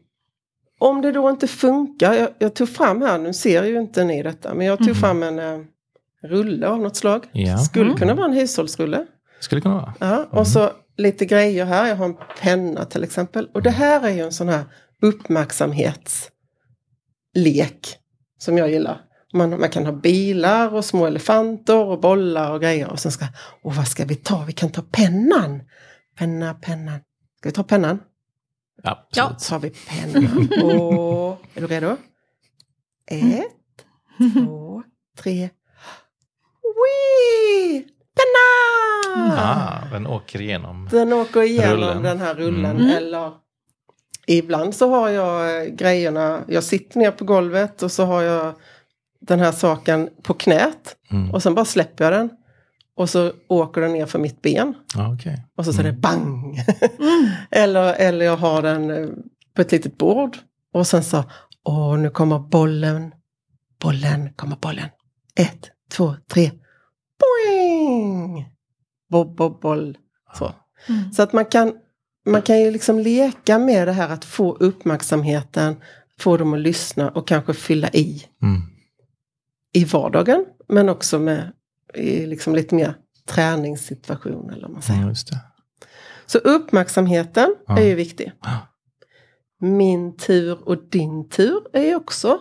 om 0.82 1.02
det 1.02 1.12
då 1.12 1.30
inte 1.30 1.48
funkar, 1.48 2.14
jag, 2.14 2.30
jag 2.40 2.54
tog 2.54 2.70
fram 2.70 3.02
här, 3.02 3.18
nu 3.18 3.34
ser 3.34 3.64
ju 3.64 3.80
inte 3.80 4.04
ni 4.04 4.24
detta, 4.24 4.54
men 4.54 4.68
jag 4.68 4.78
tog 4.78 4.88
Mhm. 4.88 4.96
fram 4.96 5.24
en 5.24 5.40
eh, 5.40 5.60
rulle 6.24 6.68
av 6.68 6.80
något 6.80 6.96
slag. 6.96 7.26
Ja. 7.32 7.58
Skulle 7.58 7.86
Mm. 7.86 7.98
kunna 7.98 8.14
vara 8.14 8.26
en 8.26 8.34
hushållsrulle. 8.34 9.06
Skulle 9.40 9.62
kunna 9.62 9.76
vara. 9.76 9.94
Ja, 10.00 10.26
och 10.32 10.48
så 10.48 10.70
lite 10.98 11.26
grejer 11.26 11.66
här, 11.66 11.88
jag 11.88 11.96
har 11.96 12.06
en 12.06 12.18
penna 12.42 12.86
till 12.86 13.04
exempel. 13.04 13.50
Och 13.54 13.62
det 13.62 13.70
här 13.70 14.06
är 14.08 14.10
ju 14.10 14.22
en 14.22 14.32
sån 14.32 14.50
här 14.50 14.64
uppmärksamhetslek 15.02 17.98
som 18.38 18.58
jag 18.58 18.72
gillar. 18.72 19.02
Man, 19.34 19.60
man 19.60 19.70
kan 19.70 19.86
ha 19.86 19.94
bilar 19.94 20.74
och 20.74 20.86
små 20.86 21.06
elefanter 21.06 21.78
och 21.86 22.00
bollar 22.00 22.52
och 22.52 22.62
grejer. 22.62 22.90
Och 22.90 23.00
sen 23.00 23.12
ska, 23.12 23.26
och 23.64 23.76
vad 23.76 23.88
ska 23.88 24.06
vi 24.06 24.16
ta? 24.16 24.44
Vi 24.48 24.54
kan 24.54 24.70
ta 24.72 24.82
pennan. 24.92 25.62
Penna, 26.18 26.54
pennan. 26.54 27.00
Ska 27.40 27.50
vi 27.50 27.54
ta 27.54 27.64
pennan? 27.64 28.00
Ja, 28.84 29.08
Ja. 29.16 29.24
absolut. 29.32 29.40
tar 29.50 29.60
vi 29.60 29.70
pennan. 29.70 30.50
Och, 30.82 31.42
är 31.56 31.62
du 31.62 31.68
redo? 31.68 31.98
Ett, 33.12 33.86
två, 34.46 34.84
tre. 35.18 35.50
Wee! 36.64 37.84
Penna! 38.16 39.42
Ah, 39.42 39.90
den 39.92 40.08
åker 40.08 40.42
igenom. 40.42 40.88
Den 40.92 41.14
åker 41.14 41.42
igenom 41.42 41.72
Rullen. 41.78 42.04
den 42.04 42.20
här 42.20 42.36
rullen. 42.36 42.78
Mm. 42.78 42.90
Eller 42.90 43.32
ibland 44.28 44.76
så 44.76 44.90
har 44.90 45.10
jag 45.10 45.68
grejerna, 45.78 46.44
jag 46.48 46.64
sitter 46.64 47.00
ner 47.00 47.12
på 47.12 47.26
golvet 47.26 47.84
och 47.84 47.92
så 47.92 48.06
har 48.06 48.22
jag 48.22 48.54
den 49.22 49.40
här 49.40 49.52
saken 49.52 50.10
på 50.24 50.34
knät. 50.34 50.96
Mm. 51.12 51.32
Och 51.32 51.44
sen 51.44 51.56
bara 51.56 51.66
släpper 51.66 52.04
jag 52.04 52.14
den. 52.14 52.30
Och 53.02 53.10
så 53.10 53.32
åker 53.48 53.82
den 53.82 53.94
ner 53.94 54.06
för 54.06 54.20
mitt 54.20 54.42
ben. 54.42 54.74
Ja, 54.96 55.14
okej. 55.14 55.46
Och 55.56 55.66
så 55.66 55.74
säger 55.74 55.92
det 55.92 55.98
bang! 56.00 56.60
eller, 57.52 57.94
eller 57.94 58.26
jag 58.26 58.38
har 58.38 58.62
den 58.62 58.90
eh, 58.92 59.10
på 59.56 59.62
ett 59.62 59.72
litet 59.72 59.98
bord. 59.98 60.38
Och 60.74 60.88
sen 60.88 61.04
så, 61.04 61.24
åh 61.64 61.98
nu 61.98 62.10
kommer 62.10 62.40
bollen. 62.40 63.12
Bollen, 63.82 64.34
kommer 64.34 64.56
bollen. 64.56 64.90
Ett, 65.36 65.72
två, 65.92 66.16
tre. 66.28 66.52
Boing! 67.20 68.46
Bob, 69.10 69.36
bob, 69.36 69.62
boll. 69.62 69.98
Så. 70.38 70.54
Mm. 70.90 71.12
Så 71.14 71.24
att 71.24 71.34
man 71.34 71.46
kan, 71.46 71.74
man 72.26 72.42
kan 72.42 72.60
ju 72.60 72.72
liksom 72.72 73.00
leka 73.00 73.60
med 73.60 73.88
det 73.88 73.92
här 73.94 74.10
att 74.10 74.26
få 74.26 74.56
uppmärksamheten, 74.56 75.76
få 76.20 76.38
dem 76.38 76.54
att 76.54 76.60
lyssna 76.60 77.10
och 77.10 77.28
kanske 77.28 77.54
fylla 77.54 77.90
i 77.90 78.24
Mm. 78.42 78.62
i 79.74 79.86
vardagen. 79.86 80.46
Men 80.68 80.90
också 80.90 81.20
med 81.20 81.52
i 81.94 82.26
liksom 82.26 82.56
lite 82.56 82.76
mer 82.76 82.96
träningssituation 83.26 84.50
eller 84.50 84.62
vad 84.62 84.72
man 84.72 84.82
säger. 84.82 85.02
Ja, 85.02 85.08
just 85.08 85.30
det. 85.30 85.38
Så 86.26 86.38
uppmärksamheten 86.38 87.56
Ja. 87.68 87.80
är 87.80 87.86
ju 87.86 87.96
viktig. 87.96 88.32
Ja. 88.42 88.58
Min 89.60 90.18
tur 90.18 90.68
och 90.70 90.90
din 90.90 91.30
tur 91.30 91.62
är 91.74 91.84
ju 91.84 91.96
också. 91.96 92.40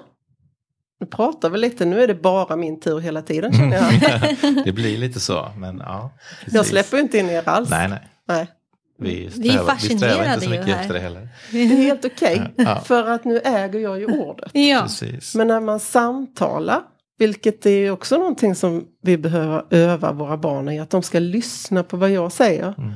Nu 1.01 1.07
pratar 1.07 1.51
vi 1.51 1.59
lite, 1.59 1.85
nu 1.85 2.03
är 2.03 2.07
det 2.09 2.15
bara 2.15 2.57
min 2.57 2.81
tur 2.81 3.01
hela 3.01 3.23
tiden 3.23 3.53
känner 3.53 3.77
jag. 3.77 4.65
det 4.65 4.73
blir 4.73 4.99
lite 4.99 5.21
så, 5.21 5.53
men 5.57 5.79
ja. 5.79 6.11
Jag 6.47 6.67
släpper 6.67 6.97
ju 6.97 7.03
inte 7.03 7.19
in 7.19 7.31
er 7.31 7.49
alls. 7.49 7.71
Nej, 7.71 7.89
nej. 7.89 8.09
Nej. 8.29 8.51
Vi 8.99 9.27
är 9.27 9.31
vi 9.31 9.49
inte 9.49 9.65
fascinerade 9.65 10.41
så 10.41 10.45
ju 10.45 10.51
mycket 10.51 10.67
här. 10.75 10.81
efter 10.81 10.95
det 10.95 11.01
heller. 11.01 11.29
Det 11.53 11.59
är 11.63 11.67
helt 11.67 12.05
okej. 12.05 12.53
Ja. 12.57 12.81
För 12.81 13.07
att 13.09 13.25
nu 13.25 13.39
äger 13.45 13.81
jag 13.81 13.99
ju 13.99 14.07
ordet. 14.07 14.51
Ja. 14.55 14.81
Precis. 14.83 15.35
Men 15.35 15.49
när 15.49 15.61
man 15.61 15.81
samtalar, 15.81 16.83
vilket 17.21 17.67
är 17.67 17.91
också 17.91 18.19
någonting 18.19 18.55
som 18.55 18.85
vi 19.03 19.19
behöver 19.19 19.65
öva 19.71 20.13
våra 20.13 20.37
barn 20.37 20.69
i, 20.69 20.81
att 20.81 20.91
de 20.91 21.03
ska 21.03 21.19
lyssna 21.19 21.83
på 21.83 21.97
vad 21.97 22.11
jag 22.11 22.33
säger. 22.33 22.75
Mm. 22.79 22.91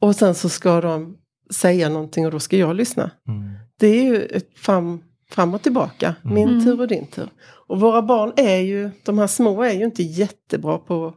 Och 0.00 0.16
sen 0.16 0.34
så 0.34 0.48
ska 0.48 0.80
de 0.80 1.16
säga 1.54 1.88
någonting 1.88 2.26
och 2.26 2.32
då 2.32 2.40
ska 2.40 2.56
jag 2.56 2.76
lyssna. 2.76 3.10
Mm. 3.28 3.50
Det 3.78 3.86
är 3.86 4.02
ju 4.02 4.22
ett 4.22 4.58
fram, 4.58 5.02
fram 5.30 5.54
och 5.54 5.62
tillbaka, 5.62 6.14
min 6.22 6.48
Mm. 6.48 6.64
tur 6.64 6.80
och 6.80 6.88
din 6.88 7.06
tur. 7.06 7.28
Och 7.68 7.80
våra 7.80 8.02
barn 8.02 8.32
är 8.36 8.56
ju, 8.58 8.90
de 9.04 9.18
här 9.18 9.26
små 9.26 9.62
är 9.62 9.72
ju 9.72 9.84
inte 9.84 10.02
jättebra 10.02 10.78
på, 10.78 11.14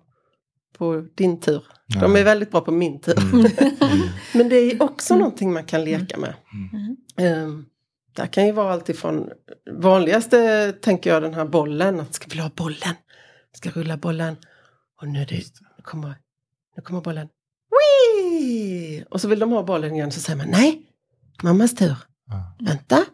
på 0.77 1.07
din 1.15 1.39
tur. 1.39 1.63
De 2.01 2.11
Nej. 2.13 2.21
är 2.21 2.25
väldigt 2.25 2.51
bra 2.51 2.61
på 2.61 2.71
min 2.71 2.99
tur. 3.01 3.19
Mm. 3.33 3.45
Mm. 3.81 4.07
Men 4.33 4.49
det 4.49 4.55
är 4.55 4.83
också 4.83 5.15
någonting 5.15 5.53
man 5.53 5.63
kan 5.63 5.83
leka 5.85 6.17
med. 6.17 6.33
Mm. 7.17 7.65
Det 8.15 8.27
kan 8.27 8.45
ju 8.45 8.51
vara 8.51 8.73
alltifrån 8.73 9.29
vanligaste 9.71 10.71
tänker 10.71 11.09
jag 11.09 11.21
den 11.21 11.33
här 11.33 11.45
bollen. 11.45 11.99
Att 11.99 12.13
ska 12.13 12.27
vi 12.29 12.39
ha 12.39 12.51
bollen? 12.55 12.95
Ska 13.55 13.69
rulla 13.69 13.97
bollen. 13.97 14.35
Och 15.01 15.07
nu, 15.07 15.25
det, 15.25 15.35
nu, 15.35 15.83
kommer, 15.83 16.15
nu 16.75 16.83
kommer 16.83 17.01
bollen. 17.01 17.27
Whee! 17.71 19.05
Och 19.09 19.21
så 19.21 19.27
vill 19.27 19.39
de 19.39 19.51
ha 19.51 19.63
bollen 19.63 19.95
igen 19.95 20.11
så 20.11 20.19
säger 20.19 20.37
man 20.37 20.49
nej, 20.49 20.81
mammas 21.43 21.75
tur. 21.75 21.95
Ja. 22.27 22.55
Vänta, 22.65 23.05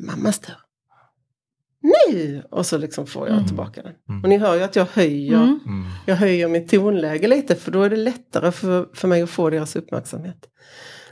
mammas 0.00 0.38
tur. 0.38 0.56
Nu! 2.08 2.42
Och 2.50 2.66
så 2.66 2.78
liksom 2.78 3.06
får 3.06 3.26
jag 3.26 3.34
Mm. 3.34 3.46
tillbaka 3.46 3.82
den. 3.82 3.92
Mm. 4.08 4.22
Och 4.22 4.28
ni 4.28 4.38
hör 4.38 4.54
ju 4.54 4.62
att 4.62 4.76
jag 4.76 4.86
höjer, 4.92 5.36
Mm. 5.42 5.84
Jag 6.06 6.16
höjer 6.16 6.48
mitt 6.48 6.68
tonläge 6.70 7.28
lite 7.28 7.54
för 7.54 7.70
då 7.70 7.82
är 7.82 7.90
det 7.90 7.96
lättare 7.96 8.52
för, 8.52 8.88
för 8.94 9.08
mig 9.08 9.22
att 9.22 9.30
få 9.30 9.50
deras 9.50 9.76
uppmärksamhet. 9.76 10.48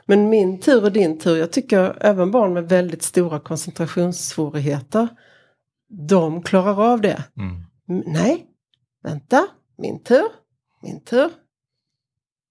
Men 0.06 0.28
min 0.28 0.60
tur 0.60 0.84
och 0.84 0.92
din 0.92 1.18
tur, 1.18 1.37
jag 1.37 1.52
tycker 1.52 1.96
även 2.00 2.30
barn 2.30 2.52
med 2.52 2.68
väldigt 2.68 3.02
stora 3.02 3.40
koncentrationssvårigheter, 3.40 5.08
de 6.08 6.42
klarar 6.42 6.92
av 6.92 7.00
det. 7.00 7.22
Mm. 7.38 7.62
Nej, 8.06 8.46
vänta, 9.04 9.46
min 9.78 10.02
tur, 10.02 10.24
min 10.82 11.04
tur. 11.04 11.30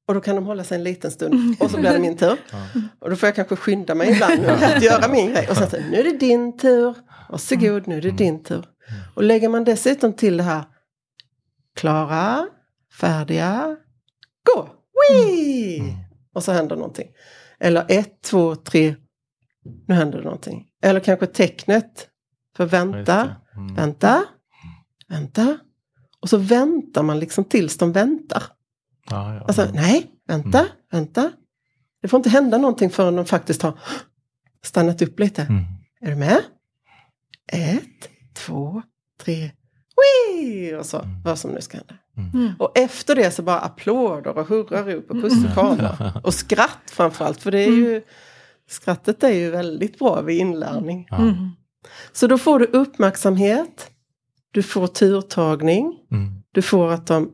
Och 0.07 0.13
då 0.13 0.21
kan 0.21 0.36
de 0.36 0.45
hålla 0.45 0.63
sig 0.63 0.77
en 0.77 0.83
liten 0.83 1.12
stund 1.12 1.55
och 1.59 1.71
så 1.71 1.77
blir 1.77 1.93
det 1.93 1.99
min 1.99 2.17
tur. 2.17 2.38
Och 2.99 3.09
då 3.09 3.15
får 3.15 3.27
jag 3.27 3.36
kanske 3.36 3.55
skynda 3.55 3.95
mig 3.95 4.12
ibland 4.12 4.45
att 4.45 4.83
göra 4.83 5.07
min 5.12 5.31
grej. 5.31 5.47
Och 5.49 5.57
sen 5.57 5.69
så, 5.69 5.77
nu 5.91 5.97
är 5.99 6.03
det 6.03 6.17
din 6.17 6.57
tur, 6.57 6.95
varsågod, 7.34 7.88
nu 7.88 7.98
är 7.98 8.02
det 8.02 8.12
din 8.12 8.43
tur. 8.43 8.65
Och 9.15 9.24
lägger 9.24 9.50
man 9.50 9.63
dessutom 9.63 10.13
till 10.13 10.38
det 10.38 10.43
här, 10.43 10.63
klara, 11.76 12.48
färdiga, 13.00 13.78
gå, 14.54 14.69
Wee! 15.10 15.80
Mm. 15.80 15.96
Och 16.34 16.43
så 16.43 16.52
händer 16.52 16.76
någonting. 16.76 17.08
Eller 17.60 17.86
ett, 17.89 18.22
två, 18.22 18.56
tre, 18.56 18.96
nu 19.88 19.93
händer 19.96 20.17
det 20.17 20.24
någonting. 20.24 20.67
Eller 20.84 21.00
kanske 21.00 21.28
tecknet 21.28 22.08
för 22.58 22.63
Ja, 22.63 22.69
vänta. 22.69 23.36
Mm. 23.56 23.76
vänta, 23.76 24.24
vänta. 25.10 25.58
Och 26.22 26.30
så 26.30 26.38
väntar 26.38 27.04
man 27.04 27.19
liksom 27.19 27.43
tills 27.43 27.78
de 27.78 27.91
väntar. 27.91 28.43
Ja, 29.10 29.36
ja. 29.36 29.41
Alltså, 29.48 29.67
nej, 29.74 30.12
vänta, 30.28 30.60
Mm. 30.60 30.72
vänta. 30.91 31.32
Det 32.02 32.08
får 32.08 32.17
inte 32.17 32.30
hända 32.30 32.58
någonting 32.58 32.89
förrän 32.89 33.15
de 33.15 33.26
faktiskt 33.26 33.62
har 33.62 33.80
stannat 34.63 35.02
upp 35.02 35.19
lite. 35.19 35.41
Mm. 35.41 35.63
Är 36.02 36.10
du 36.10 36.15
med? 36.15 36.41
Ett, 37.51 38.10
två, 38.34 38.82
tre, 39.21 39.51
Wii! 40.38 40.75
Och 40.75 40.86
så, 40.86 40.97
Mm. 40.99 41.21
vad 41.23 41.39
som 41.39 41.51
nu 41.51 41.62
ska 41.62 41.77
hända. 41.77 41.95
Mm. 42.34 42.53
Och 42.60 42.77
efter 42.77 43.15
det 43.15 43.32
så 43.32 43.41
bara 43.43 43.60
applåder 43.60 44.38
och 44.38 44.47
hurrarop 44.47 45.10
och 45.12 45.21
puss 45.21 45.45
och 45.45 45.53
kramar. 45.53 46.21
Och 46.23 46.34
skratt 46.34 46.91
framförallt, 46.91 47.41
för 47.41 47.51
det 47.51 47.60
är 47.60 47.71
ju 47.71 48.01
skrattet 48.69 49.23
är 49.23 49.29
ju 49.29 49.51
väldigt 49.51 49.99
bra 49.99 50.21
vid 50.21 50.38
inlärning. 50.39 51.08
Mm. 51.12 51.49
Så 52.13 52.27
då 52.27 52.38
får 52.38 52.60
du 52.60 52.65
uppmärksamhet, 52.65 53.91
du 54.51 54.63
får 54.63 54.88
turtagning, 54.88 55.99
Mm. 56.12 56.43
du 56.51 56.62
får 56.62 56.91
att 56.91 57.08
de 57.08 57.32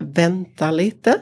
väntar 0.00 0.72
lite. 0.72 1.20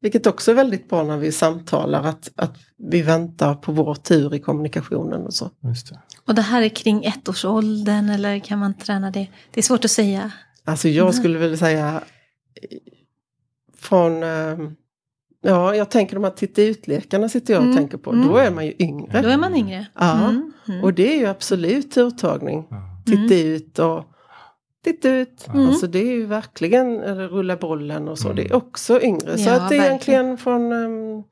Vilket 0.00 0.26
också 0.26 0.50
är 0.50 0.54
väldigt 0.54 0.88
bra 0.88 1.02
när 1.02 1.16
vi 1.18 1.32
samtalar, 1.32 2.02
att, 2.02 2.32
att 2.36 2.56
vi 2.90 3.02
väntar 3.02 3.54
på 3.54 3.72
vår 3.72 3.94
tur 3.94 4.34
i 4.34 4.38
kommunikationen 4.40 5.26
och 5.26 5.34
så. 5.34 5.50
Just 5.62 5.88
det. 5.88 6.00
Och 6.26 6.34
det 6.34 6.42
här 6.42 6.62
är 6.62 6.68
kring 6.68 7.04
ettårsåldern 7.04 8.08
eller 8.10 8.38
kan 8.38 8.58
man 8.58 8.74
träna 8.74 9.10
det? 9.10 9.26
Det 9.50 9.60
är 9.60 9.62
svårt 9.62 9.84
att 9.84 9.90
säga. 9.90 10.30
Alltså 10.64 10.88
jag 10.88 11.14
skulle 11.14 11.38
väl 11.38 11.58
säga 11.58 12.02
från, 13.78 14.22
eh, 14.22 14.58
ja 15.42 15.74
jag 15.74 15.90
tänker 15.90 16.14
de 16.14 16.24
här 16.24 16.30
titta 16.30 16.62
ut-lekarna 16.62 17.28
sitter 17.28 17.52
jag 17.54 17.60
och 17.60 17.64
Mm, 17.66 17.76
tänker 17.76 17.98
på, 17.98 18.10
mm. 18.12 18.28
då 18.28 18.36
är 18.36 18.50
man 18.50 18.66
ju 18.66 18.74
yngre. 18.78 19.22
Då 19.22 19.28
är 19.28 19.36
man 19.36 19.54
yngre. 19.56 19.86
Ja. 19.94 20.24
Mm. 20.28 20.52
Mm. 20.68 20.84
Och 20.84 20.94
det 20.94 21.14
är 21.14 21.18
ju 21.18 21.26
absolut 21.26 21.90
turtagning. 21.92 22.68
Titta 23.06 23.34
ut 23.34 23.78
och 23.78 24.04
titta 24.84 25.10
ut. 25.10 25.46
Mm. 25.54 25.66
Alltså 25.68 25.86
det 25.86 25.98
är 25.98 26.12
ju 26.12 26.26
verkligen, 26.26 27.00
eller 27.00 27.28
rulla 27.28 27.56
bollen 27.56 28.08
och 28.08 28.18
så, 28.18 28.24
Mm. 28.28 28.36
det 28.36 28.50
är 28.50 28.54
också 28.56 29.00
yngre. 29.02 29.38
så 29.38 29.48
Ja, 29.48 29.54
att 29.60 29.68
det 29.68 29.76
är 29.76 29.90
verkligen. 29.90 30.20
egentligen 30.24 30.38
från 30.38 30.72
um, 30.72 31.24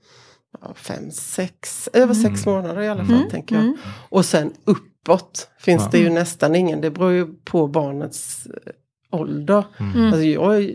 fem, 0.75 1.11
sex, 1.11 1.89
över 1.93 2.15
Mm. 2.15 2.23
sex 2.37 2.47
månader 2.47 2.83
i 2.83 2.89
alla 2.89 3.05
fall 3.05 3.17
Mm. 3.17 3.31
tänker 3.31 3.55
jag. 3.55 3.65
Mm. 3.65 3.77
Och 4.09 4.25
sen 4.25 4.53
uppåt 4.65 5.51
finns 5.59 5.83
Ja. 5.83 5.89
det 5.93 5.99
ju 5.99 6.11
nästan 6.11 6.55
ingen, 6.55 6.81
det 6.81 6.91
beror 6.91 7.13
ju 7.13 7.27
på 7.45 7.67
barnets 7.67 8.47
eh, 8.47 8.73
ålder. 9.21 9.65
Mm. 9.79 9.93
Mm. 9.93 10.07
Alltså 10.07 10.23
jag 10.23 10.71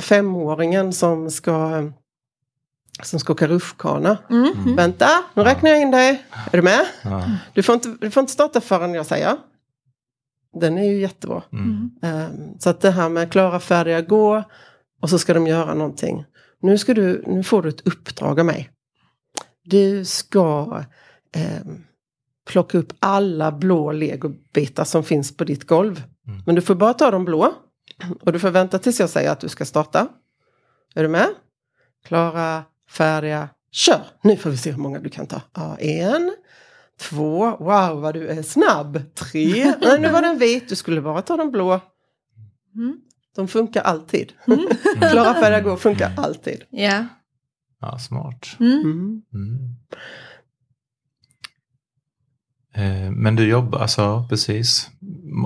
femåringen 0.00 0.92
som 0.92 1.30
ska 1.30 1.82
som 3.02 3.20
ska 3.20 3.32
åka 3.32 3.46
rutschkana. 3.48 4.18
Mm. 4.30 4.52
Mm. 4.58 4.76
Vänta, 4.76 5.08
nu 5.34 5.42
räknar 5.42 5.70
jag 5.70 5.80
in 5.82 5.90
dig. 5.90 6.24
Är 6.52 6.56
du 6.56 6.62
med? 6.62 6.86
Ja. 7.02 7.24
Du 7.54 7.62
får 7.62 7.74
inte, 7.74 7.96
du 8.00 8.10
får 8.10 8.20
inte 8.20 8.32
starta 8.32 8.60
förrän 8.60 8.94
jag 8.94 9.06
säger. 9.06 9.36
Den 10.60 10.78
är 10.78 10.84
ju 10.84 11.00
jättebra. 11.00 11.42
Mm. 11.52 11.90
Ehm, 12.02 12.58
Så 12.58 12.70
att 12.70 12.80
det 12.80 12.90
här 12.90 13.08
med 13.08 13.30
klara, 13.32 13.60
färdiga, 13.60 14.00
gå 14.00 14.42
och 15.02 15.10
så 15.10 15.18
ska 15.18 15.34
de 15.34 15.46
göra 15.46 15.74
någonting. 15.74 16.24
Nu, 16.62 16.78
ska 16.78 16.94
du, 16.94 17.24
nu 17.26 17.42
får 17.42 17.62
du 17.62 17.68
ett 17.68 17.86
uppdrag 17.86 18.40
av 18.40 18.46
mig. 18.46 18.70
Du 19.66 20.04
ska 20.04 20.82
ehm, 21.32 21.84
plocka 22.46 22.78
upp 22.78 22.92
alla 22.98 23.52
blå 23.52 23.92
legobitar 23.92 24.84
som 24.84 25.04
finns 25.04 25.36
på 25.36 25.44
ditt 25.44 25.66
golv. 25.66 26.02
Mm. 26.26 26.42
Men 26.46 26.54
du 26.54 26.60
får 26.60 26.74
bara 26.74 26.94
ta 26.94 27.10
de 27.10 27.24
blå. 27.24 27.52
Och 28.20 28.32
du 28.32 28.38
får 28.38 28.50
vänta 28.50 28.78
tills 28.78 29.00
jag 29.00 29.10
säger 29.10 29.30
att 29.30 29.40
du 29.40 29.48
ska 29.48 29.64
starta. 29.64 30.08
Är 30.94 31.02
du 31.02 31.08
med? 31.08 31.28
Klara, 32.06 32.64
färdiga, 32.90 33.48
kör! 33.72 34.00
Nu 34.22 34.36
får 34.36 34.50
vi 34.50 34.56
se 34.56 34.70
hur 34.70 34.78
många 34.78 34.98
du 34.98 35.08
kan 35.10 35.26
ta. 35.26 35.40
Ja, 35.54 35.76
en, 35.78 36.36
två, 37.00 37.56
wow 37.56 38.00
vad 38.00 38.14
du 38.14 38.28
är 38.28 38.42
snabb. 38.42 39.00
Tre, 39.14 39.72
nej 39.80 40.00
nu 40.00 40.08
var 40.08 40.22
den 40.22 40.38
vit, 40.38 40.68
du 40.68 40.76
skulle 40.76 41.00
bara 41.00 41.22
ta 41.22 41.36
den 41.36 41.50
blå. 41.50 41.80
Mm. 42.74 43.00
De 43.36 43.48
funkar 43.48 43.82
alltid. 43.82 44.32
Klara, 45.10 45.34
färdiga, 45.34 45.60
gå 45.60 45.76
funkar 45.76 46.12
alltid. 46.16 46.62
Ja. 46.70 47.04
Ja, 47.92 47.98
smart. 47.98 48.46
Mm. 48.60 48.80
Mm. 48.84 49.22
Mm. 49.34 49.76
Eh, 52.74 53.10
Men 53.10 53.36
du 53.36 53.48
jobbar, 53.48 53.78
alltså 53.78 54.26
precis. 54.28 54.90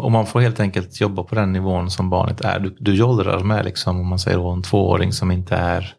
Och 0.03 0.13
man 0.13 0.27
får 0.27 0.41
helt 0.41 0.61
enkelt 0.61 1.01
jobba 1.01 1.23
på 1.25 1.35
den 1.35 1.53
nivån 1.53 1.91
som 1.91 2.11
barnet 2.11 2.41
är. 2.41 2.59
Du, 2.61 2.77
du 2.81 2.95
jollrar 2.95 3.41
med 3.41 3.65
liksom, 3.65 4.01
om 4.01 4.07
man 4.07 4.19
säger 4.19 4.39
då, 4.39 4.49
en 4.51 4.63
tvååring 4.63 5.13
som 5.13 5.31
inte 5.31 5.57
är, 5.57 5.95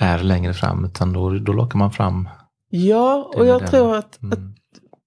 är 0.00 0.18
längre 0.18 0.54
fram, 0.54 0.84
utan 0.84 1.12
då, 1.12 1.30
då 1.38 1.52
lockar 1.52 1.78
man 1.78 1.92
fram. 1.92 2.28
Ja, 2.70 3.30
och 3.34 3.46
jag 3.46 3.60
den. 3.60 3.68
tror 3.68 3.96
att, 3.96 4.04
att 4.16 4.22
Mm. 4.22 4.54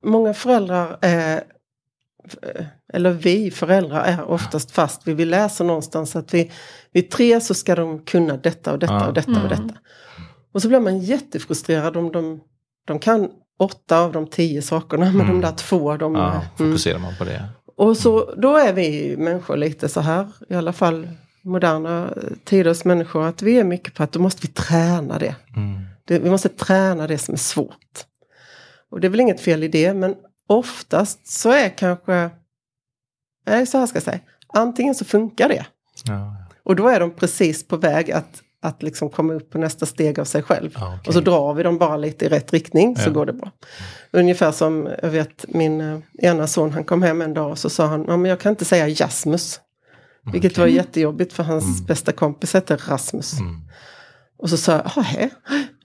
många 0.05 0.33
föräldrar 0.33 0.97
är 1.01 1.43
eller 2.93 3.11
vi 3.11 3.51
föräldrar 3.51 4.03
är 4.03 4.23
oftast 4.29 4.71
fast. 4.71 5.07
Vi 5.07 5.25
läser 5.25 5.65
någonstans 5.65 6.15
att 6.15 6.33
vi, 6.33 6.51
vid 6.91 7.11
tre 7.11 7.41
så 7.41 7.53
ska 7.53 7.75
de 7.75 7.99
kunna 8.05 8.37
detta 8.37 8.71
och 8.73 8.79
detta 8.79 8.93
Ja. 8.93 9.07
och 9.07 9.13
detta 9.13 9.31
och 9.31 9.37
Mm. 9.51 9.73
Och 10.51 10.61
så 10.61 10.67
blir 10.67 10.79
man 10.79 10.99
jättefrustrerad 10.99 11.97
om 11.97 12.11
de, 12.11 12.41
de 12.87 12.99
kan 12.99 13.29
åtta 13.59 13.99
av 13.99 14.11
de 14.11 14.27
tio 14.27 14.61
sakerna 14.61 15.05
men 15.05 15.21
Mm. 15.21 15.27
de 15.27 15.41
där 15.41 15.55
två 15.55 15.97
de... 15.97 16.15
Ja, 16.15 16.31
mm. 16.31 16.43
fokuserar 16.57 16.99
man 16.99 17.13
på 17.17 17.23
det. 17.23 17.49
Och 17.75 17.97
så, 17.97 18.33
då 18.37 18.57
är 18.57 18.73
vi 18.73 19.15
människor 19.17 19.57
lite 19.57 19.89
så 19.89 19.99
här, 20.01 20.27
i 20.49 20.55
alla 20.55 20.73
fall 20.73 21.07
moderna 21.43 22.13
tiders 22.43 22.85
människor, 22.85 23.25
att 23.25 23.41
vi 23.41 23.59
är 23.59 23.63
mycket 23.63 23.93
på 23.93 24.03
att 24.03 24.11
då 24.11 24.19
måste 24.19 24.47
vi 24.47 24.53
träna 24.53 25.19
det. 25.19 25.35
Mm. 25.55 25.79
det 26.05 26.19
vi 26.19 26.29
måste 26.29 26.49
träna 26.49 27.07
det 27.07 27.17
som 27.17 27.33
är 27.33 27.37
svårt. 27.37 28.05
Och 28.91 28.99
det 28.99 29.07
är 29.07 29.09
väl 29.09 29.19
inget 29.19 29.41
fel 29.41 29.63
i 29.63 29.67
det, 29.67 29.93
men 29.93 30.15
oftast 30.47 31.27
så 31.27 31.51
är 31.51 31.69
kanske, 31.69 32.29
nej 33.47 33.65
så 33.65 33.77
här 33.77 33.85
ska 33.87 33.95
jag 33.95 34.03
säga, 34.03 34.19
antingen 34.53 34.95
så 34.95 35.05
funkar 35.05 35.49
det. 35.49 35.65
Ja, 36.05 36.35
Och 36.63 36.75
då 36.75 36.87
är 36.87 36.99
de 36.99 37.11
precis 37.11 37.67
på 37.67 37.77
väg 37.77 38.11
att, 38.11 38.41
att 38.61 38.83
liksom 38.83 39.09
komma 39.09 39.33
upp 39.33 39.49
på 39.49 39.57
nästa 39.57 39.85
steg 39.85 40.19
av 40.19 40.25
sig 40.25 40.43
själv. 40.43 40.71
ja, 40.75 40.87
okej. 40.87 41.07
Och 41.07 41.13
så 41.13 41.19
drar 41.19 41.53
vi 41.53 41.63
dem 41.63 41.77
bara 41.77 41.97
lite 41.97 42.25
i 42.25 42.29
rätt 42.29 42.53
riktning 42.53 42.95
så 42.95 43.09
Ja. 43.09 43.13
går 43.13 43.25
det 43.25 43.33
bra. 43.33 43.51
Ungefär 44.11 44.51
som, 44.51 44.89
jag 45.01 45.09
vet 45.09 45.45
min 45.47 45.81
eh, 45.81 45.99
ena 46.19 46.47
son, 46.47 46.71
han 46.71 46.83
kom 46.83 47.01
hem 47.03 47.21
en 47.21 47.33
dag 47.33 47.51
och 47.51 47.57
så 47.59 47.69
sa 47.69 47.85
han, 47.85 48.05
ja 48.07 48.17
men 48.17 48.29
jag 48.29 48.39
kan 48.39 48.49
inte 48.49 48.65
säga 48.65 48.87
Jasmus. 48.87 49.59
Vilket 50.31 50.57
var 50.57 50.67
jättejobbigt 50.67 51.33
för 51.33 51.43
hans 51.43 51.63
Mm. 51.65 51.85
bästa 51.85 52.11
kompis 52.11 52.53
hette 52.53 52.75
Rasmus. 52.75 53.39
Mm. 53.39 53.55
Och 54.37 54.49
så 54.49 54.57
sa 54.57 54.71
jag, 54.71 55.03
"Hä? 55.03 55.29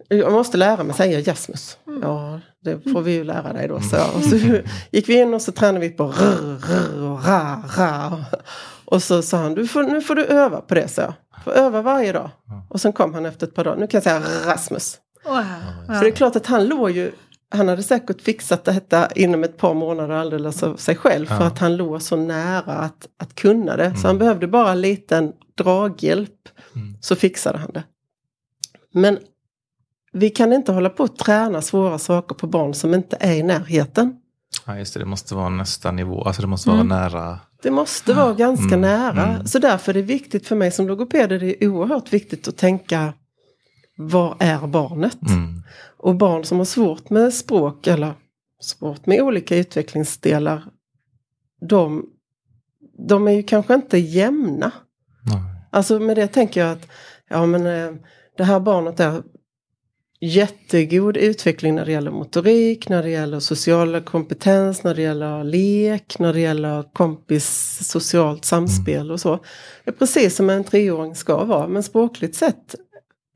jag 0.09 0.33
måste 0.33 0.57
lära 0.57 0.85
mig 0.85 0.97
säga 0.97 1.21
Jasmus. 1.21 1.79
Ja, 2.03 2.41
det 2.65 2.81
får 2.93 3.03
vi 3.03 3.13
ju 3.13 3.25
lära 3.25 3.53
dig 3.53 3.69
då. 3.69 3.81
Så, 3.81 3.97
och 4.17 4.23
så 4.25 4.37
gick 4.91 5.09
vi 5.09 5.21
in 5.21 5.35
och 5.35 5.43
så 5.43 5.53
tränade 5.53 5.81
vi 5.81 5.91
på 5.91 6.05
rr, 6.05 6.59
rr 6.61 7.03
och 7.03 7.25
ra, 7.25 7.63
ra. 7.77 8.25
Och 8.87 9.03
så 9.03 9.23
sa 9.23 9.37
han, 9.37 9.55
du 9.55 9.67
får, 9.67 9.83
nu 9.83 10.01
får 10.01 10.15
du 10.15 10.25
öva 10.25 10.61
på 10.61 10.75
det, 10.75 10.89
så 10.89 11.01
jag. 11.01 11.13
Får 11.45 11.53
öva 11.53 11.83
varje 11.83 12.13
dag. 12.13 12.31
Och 12.69 12.81
sen 12.81 12.93
kom 12.93 13.15
han 13.15 13.27
efter 13.27 13.47
ett 13.47 13.55
par 13.55 13.65
dagar, 13.65 13.77
nu 13.77 13.87
kan 13.87 13.99
jag 13.99 14.03
säga 14.03 14.53
Rasmus. 14.53 14.99
Wow. 15.25 15.45
Så 15.87 15.93
det 16.05 16.09
är 16.09 16.11
klart 16.11 16.37
att 16.37 16.47
han 16.47 16.67
låg 16.69 16.91
ju, 16.91 17.13
han 17.51 17.69
hade 17.69 17.83
säkert 17.83 18.21
fixat 18.21 18.65
detta 18.65 19.09
inom 19.13 19.45
ett 19.45 19.57
par 19.57 19.75
månader 19.75 20.15
alldeles 20.15 20.63
av 20.63 20.77
sig 20.77 20.97
själv. 20.97 21.27
För 21.27 21.35
Ja. 21.35 21.47
att 21.47 21.59
han 21.59 21.77
låg 21.77 22.03
så 22.03 22.17
nära 22.17 22.73
att, 22.73 23.09
att 23.19 23.35
kunna 23.35 23.77
det. 23.77 23.97
Så 23.97 24.07
han 24.07 24.19
behövde 24.19 24.47
bara 24.47 24.73
en 24.73 24.81
liten 24.81 25.33
draghjälp. 25.59 26.49
Mm. 26.75 26.97
Så 27.01 27.17
fixade 27.17 27.59
han 27.59 27.71
det. 27.75 27.85
Men 28.93 29.19
vi 30.13 30.31
kan 30.31 30.53
inte 30.53 30.73
hålla 30.73 30.91
på 30.91 31.03
att 31.03 31.17
träna 31.17 31.63
svåra 31.63 31.99
saker 31.99 32.35
på 32.35 32.47
barn 32.47 32.75
som 32.75 32.95
inte 32.95 33.17
är 33.21 33.33
i 33.35 33.43
närheten. 33.43 34.17
Ja, 34.67 34.79
just 34.79 34.95
det. 34.95 35.01
Det 35.01 35.07
måste 35.07 35.35
vara 35.35 35.49
nästa 35.49 35.93
nivå. 35.93 36.23
Alltså 36.23 36.43
det 36.43 36.49
måste 36.49 36.69
vara 36.71 36.81
Mm. 36.81 36.99
nära. 36.99 37.39
Det 37.63 37.71
måste 37.71 38.15
vara 38.15 38.35
ganska 38.35 38.65
Mm, 38.75 38.81
nära. 38.81 39.27
mm. 39.35 39.47
Så 39.47 39.59
därför 39.59 39.93
är 39.93 39.95
det 39.95 40.03
viktigt 40.03 40.47
för 40.47 40.57
mig 40.57 40.71
som 40.71 40.89
logoped, 40.89 41.33
är 41.33 41.39
det 41.39 41.67
oerhört 41.67 42.13
viktigt 42.13 42.49
att 42.49 42.57
tänka 42.57 43.13
vad 43.97 44.37
är 44.39 44.67
barnet? 44.67 45.19
Mm. 45.29 45.63
Och 45.99 46.15
barn 46.17 46.45
som 46.45 46.59
har 46.59 46.65
svårt 46.65 47.11
med 47.11 47.35
språk 47.35 47.87
eller 47.87 48.15
svårt 48.61 49.07
med 49.07 49.21
olika 49.23 49.57
utvecklingsdelar, 49.57 50.65
de, 51.69 52.05
de 53.09 53.29
är 53.29 53.33
ju 53.33 53.43
kanske 53.43 53.75
inte 53.75 53.99
jämna. 53.99 54.71
Nej. 55.23 55.43
Alltså 55.71 55.99
med 56.01 56.17
det 56.17 56.27
tänker 56.27 56.61
jag 56.61 56.73
att 56.73 56.89
ja, 57.29 57.47
men, 57.47 57.67
eh, 57.67 57.91
det 58.37 58.45
här 58.45 58.61
barnet 58.61 59.01
är 59.01 59.23
jättegod 60.21 61.17
utveckling 61.17 61.75
när 61.75 61.85
det 61.85 61.93
gäller 61.93 62.11
motorik, 62.11 62.89
när 62.89 63.03
det 63.03 63.11
gäller 63.11 63.41
social 63.41 64.01
kompetens, 64.01 64.85
när 64.85 64.95
det 64.95 65.03
gäller 65.03 65.45
lek, 65.45 66.19
när 66.19 66.33
det 66.33 66.41
gäller 66.41 66.85
kompis, 66.93 67.79
socialt 67.83 68.45
samspel 68.45 69.11
och 69.11 69.21
så. 69.21 69.39
Det 69.85 69.91
är 69.91 69.95
precis 69.95 70.37
som 70.37 70.51
en 70.51 70.65
treåring 70.65 71.15
ska 71.15 71.45
vara, 71.45 71.69
men 71.69 71.83
språkligt 71.83 72.37
sett 72.37 72.75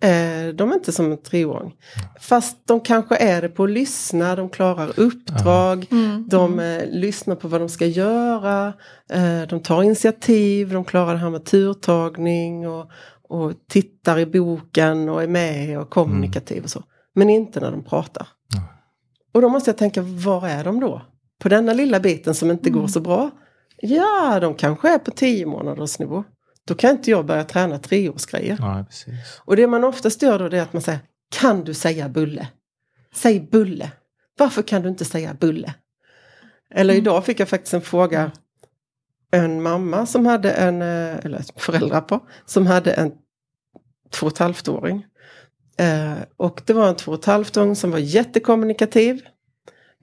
är 0.03 0.53
de 0.53 0.73
inte 0.73 0.93
som 0.93 1.13
en 1.13 1.23
treåring. 1.23 1.73
Fast 2.21 2.57
de 2.67 2.81
kanske 2.81 3.17
är 3.17 3.43
det 3.43 3.49
på 3.49 3.65
att 3.65 3.71
lyssna, 3.71 4.37
de 4.37 4.49
klarar 4.49 5.01
uppdrag, 5.01 5.87
Mm. 5.91 6.25
de 6.29 6.59
eh, 6.61 6.83
lyssnar 6.91 7.35
på 7.37 7.49
vad 7.49 7.61
de 7.61 7.69
ska 7.69 7.87
göra, 7.87 8.73
eh, 9.13 9.43
de 9.49 9.61
tar 9.61 9.83
initiativ, 9.83 10.73
de 10.73 10.85
klarar 10.85 11.13
det 11.13 11.19
här 11.19 11.31
med 11.31 11.45
turtagning 11.45 12.69
och, 12.69 12.91
och 13.31 13.53
tittar 13.69 14.19
i 14.19 14.27
boken 14.27 15.09
och 15.09 15.23
är 15.23 15.29
med 15.29 15.79
och 15.81 15.91
kommunikativ 15.91 16.63
och 16.65 16.71
så. 16.71 16.85
Men 17.15 17.31
inte 17.31 17.61
när 17.61 17.71
de 17.71 17.85
pratar. 17.85 18.29
Nej. 18.55 18.63
Och 19.33 19.43
då 19.43 19.49
måste 19.49 19.71
jag 19.71 19.79
tänka, 19.79 20.03
var 20.03 20.49
är 20.49 20.65
de 20.65 20.81
då? 20.81 21.03
På 21.39 21.49
denna 21.49 21.73
lilla 21.73 22.01
biten 22.01 22.35
som 22.35 22.51
inte 22.51 22.71
går 22.71 22.87
så 22.87 23.01
bra? 23.01 23.31
Ja, 23.77 24.41
de 24.41 24.55
kanske 24.55 24.95
är 24.95 24.99
på 24.99 25.11
tio 25.11 25.47
månaders 25.47 25.99
nivå. 25.99 26.25
Då 26.65 26.75
kan 26.75 26.91
inte 26.91 27.11
jag 27.11 27.27
börja 27.27 27.45
träna 27.45 27.79
treårsgrejer. 27.79 28.57
Ja, 28.61 28.85
precis. 28.89 29.41
Och 29.45 29.57
det 29.57 29.67
man 29.67 29.85
oftast 29.85 30.23
gör 30.23 30.39
då 30.39 30.49
det 30.49 30.59
är 30.59 30.63
att 30.63 30.73
man 30.73 30.83
säger 30.83 31.01
Kan 31.41 31.65
du 31.65 31.75
säga 31.75 32.09
bulle? 32.09 32.49
Säg 33.15 33.41
bulle. 33.41 33.91
Varför 34.39 34.63
kan 34.63 34.83
du 34.83 34.89
inte 34.89 35.05
säga 35.05 35.37
bulle? 35.41 35.75
Eller 36.75 36.95
idag 36.95 37.25
fick 37.25 37.41
jag 37.41 37.49
faktiskt 37.49 37.75
en 37.75 37.81
fråga. 37.81 38.33
En 39.31 39.63
mamma 39.63 40.07
som 40.07 40.27
hade 40.27 40.53
en, 40.53 40.83
eh, 40.83 41.17
eller 41.25 41.45
föräldrar 41.57 42.01
på, 42.01 42.21
som 42.47 42.67
hade 42.67 42.93
en 42.93 43.13
två 44.11 44.27
och 44.27 44.33
ett 44.33 44.39
halvt 44.39 44.69
åring. 44.69 45.05
Eh, 45.79 46.19
och 46.37 46.63
det 46.67 46.73
var 46.73 46.89
en 46.89 46.97
två 46.97 47.13
och 47.13 47.19
ett 47.19 47.25
halvt 47.25 47.57
åring 47.57 47.77
som 47.77 47.91
var 47.91 47.99
jättekommunikativ. 47.99 49.21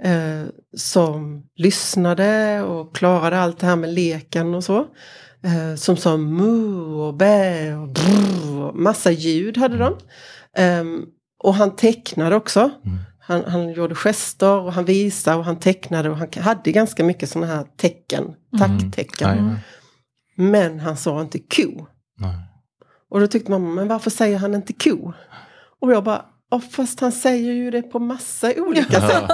Eh, 0.03 0.43
som 0.77 1.43
lyssnade 1.55 2.61
och 2.61 2.95
klarade 2.95 3.39
allt 3.39 3.59
det 3.59 3.67
här 3.67 3.75
med 3.75 3.93
leken 3.93 4.55
och 4.55 4.63
så. 4.63 4.79
Eh, 5.43 5.75
som 5.75 5.97
sa 5.97 6.17
mu 6.17 6.75
och 6.93 7.13
bä 7.13 7.75
och 7.75 7.87
brr 7.87 8.73
massa 8.73 9.11
ljud 9.11 9.57
hade 9.57 9.77
de. 9.77 9.97
Ehm, 10.57 11.05
och 11.43 11.53
han 11.53 11.75
tecknade 11.75 12.35
också. 12.35 12.59
Mm. 12.59 12.97
Han, 13.19 13.43
han 13.45 13.73
gjorde 13.73 13.95
gester 13.95 14.59
och 14.59 14.73
han 14.73 14.85
visade 14.85 15.37
och 15.37 15.45
han 15.45 15.59
tecknade 15.59 16.09
och 16.09 16.17
han 16.17 16.27
hade 16.35 16.71
ganska 16.71 17.03
mycket 17.03 17.29
sådana 17.29 17.55
här 17.55 17.65
tecken, 17.77 18.25
tacktecken. 18.59 19.27
Jajamän. 19.27 19.59
Men 20.35 20.79
han 20.79 20.97
sa 20.97 21.21
inte 21.21 21.39
ko. 21.39 21.85
Nej. 22.17 22.35
Och 23.09 23.19
då 23.19 23.27
tyckte 23.27 23.51
mamma, 23.51 23.69
men 23.69 23.87
varför 23.87 24.09
säger 24.09 24.37
han 24.37 24.55
inte 24.55 24.73
ko? 24.73 25.13
Och 25.79 25.91
jag 25.91 26.03
bara, 26.03 26.25
"Ja, 26.51 26.59
fast 26.59 26.99
han 26.99 27.11
säger 27.11 27.53
ju 27.53 27.71
det 27.71 27.81
på 27.81 27.99
massa 27.99 28.51
olika 28.57 29.01
sätt. 29.09 29.31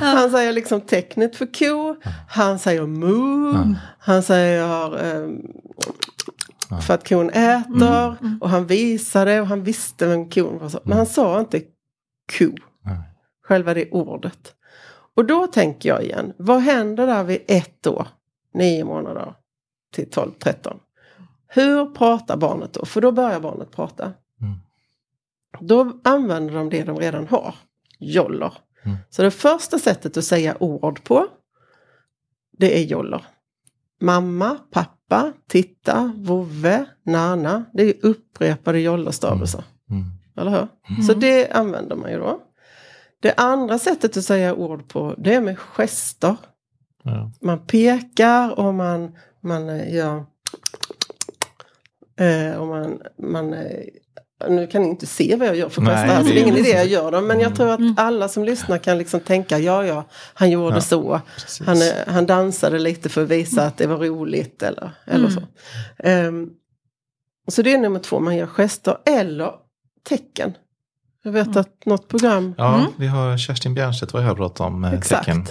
Han 0.00 0.30
säger 0.30 0.52
liksom 0.52 0.80
tecknet 0.80 1.36
för 1.36 1.46
ko, 1.54 1.96
han 2.28 2.58
säger 2.58 2.86
mu, 2.86 3.54
han 3.98 4.22
säger 4.22 4.60
Ja. 6.68 6.80
för 6.80 6.94
att 6.94 7.08
kon 7.08 7.30
äter 7.30 8.16
och 8.40 8.50
han 8.50 8.66
visade 8.66 9.40
och 9.40 9.46
han 9.46 9.62
visste 9.62 10.06
vem 10.06 10.30
kon 10.30 10.58
var. 10.58 10.68
Så. 10.68 10.80
Men 10.84 10.96
han 10.96 11.06
sa 11.06 11.40
inte 11.40 11.60
ko, 12.38 12.44
själva 13.44 13.74
det 13.74 13.90
ordet. 13.90 14.52
Och 15.16 15.24
då 15.24 15.46
tänker 15.46 15.88
jag 15.88 16.02
igen, 16.04 16.32
vad 16.38 16.60
händer 16.60 17.06
där 17.06 17.24
vid 17.24 17.40
ett 17.48 17.86
år, 17.86 18.08
nio 18.54 18.84
månader 18.84 19.34
till 19.94 20.10
12, 20.10 20.30
13? 20.38 20.78
Hur 21.48 21.86
pratar 21.86 22.36
barnet 22.36 22.72
då? 22.72 22.84
För 22.84 23.00
då 23.00 23.12
börjar 23.12 23.40
barnet 23.40 23.70
prata. 23.70 24.12
Mm. 24.40 24.58
Då 25.60 26.00
använder 26.04 26.54
de 26.54 26.70
det 26.70 26.84
de 26.84 26.98
redan 26.98 27.26
har, 27.26 27.54
joller. 27.98 28.52
Mm. 28.84 28.96
Så 29.10 29.22
det 29.22 29.30
första 29.30 29.78
sättet 29.78 30.16
att 30.16 30.24
säga 30.24 30.56
ord 30.62 31.04
på, 31.04 31.26
det 32.58 32.78
är 32.78 32.84
joller. 32.84 33.26
Mamma, 34.00 34.58
pappa, 34.70 35.32
titta, 35.48 36.12
vovve, 36.16 36.84
nana. 37.02 37.64
Det 37.72 37.82
är 37.82 38.06
upprepade 38.06 38.80
jollerstavelser. 38.80 39.64
Mm. 39.90 40.04
Eller 40.36 40.50
hur? 40.50 41.02
Så 41.02 41.14
det 41.14 41.50
använder 41.50 41.96
man 41.96 42.10
ju 42.10 42.18
då. 42.18 42.42
Det 43.20 43.34
andra 43.36 43.78
sättet 43.78 44.16
att 44.16 44.24
säga 44.24 44.54
ord 44.54 44.88
på, 44.88 45.14
det 45.18 45.34
är 45.34 45.40
med 45.40 45.58
gester. 45.58 46.36
Ja. 47.02 47.30
Man 47.40 47.66
pekar 47.66 48.60
och 48.60 48.74
man, 48.74 49.16
man 49.40 49.90
gör... 49.90 50.24
Eh, 52.20 52.56
och 52.60 52.66
man, 52.66 52.98
man, 53.22 53.52
eh, 53.54 53.84
nu 54.48 54.66
kan 54.66 54.82
ni 54.82 54.88
inte 54.88 55.06
se 55.06 55.36
vad 55.36 55.48
jag 55.48 55.56
gör 55.56 55.68
för 55.68 55.82
Nej, 55.82 55.94
gester, 55.94 56.08
här, 56.14 56.22
så 56.22 56.28
det 56.28 56.38
är 56.40 56.42
ingen 56.42 56.56
idé 56.56 56.70
jag 56.70 56.86
gör 56.86 57.12
dem. 57.12 57.26
Men 57.26 57.40
jag 57.40 57.46
Mm. 57.46 57.56
tror 57.56 57.72
att 57.72 57.98
alla 57.98 58.28
som 58.28 58.44
lyssnar 58.44 58.78
kan 58.78 58.98
liksom 58.98 59.20
tänka, 59.20 59.58
ja 59.58 59.84
ja, 59.86 60.04
han 60.34 60.50
gjorde 60.50 60.76
Ja, 60.76 60.80
så. 60.80 61.20
Precis. 61.34 61.66
Han, 61.66 61.76
eh, 61.82 61.88
han 62.06 62.26
dansade 62.26 62.78
lite 62.78 63.08
för 63.08 63.22
att 63.22 63.28
visa 63.28 63.62
att 63.66 63.76
det 63.76 63.86
var 63.86 63.96
roligt 63.96 64.62
eller, 64.62 64.90
eller 65.06 65.28
så. 65.28 65.40
Ehm, 65.98 66.50
så 67.48 67.62
det 67.62 67.72
är 67.74 67.78
nummer 67.78 67.98
två, 68.00 68.20
man 68.20 68.36
gör 68.36 68.46
gester 68.46 68.96
eller 69.06 69.50
tecken. 70.08 70.54
Jag 71.22 71.32
vet 71.32 71.56
att 71.56 71.86
något 71.86 72.08
program, 72.08 72.54
Ja, 72.58 72.74
Mm. 72.74 72.86
vi 72.98 73.06
har 73.06 73.38
Kerstin 73.38 73.74
Bjernstedt 73.74 74.12
var 74.12 74.20
här 74.20 74.30
och 74.30 74.36
pratade 74.36 74.66
om 74.70 74.84
eh, 74.84 74.92
Exakt. 74.94 75.24
tecken. 75.26 75.46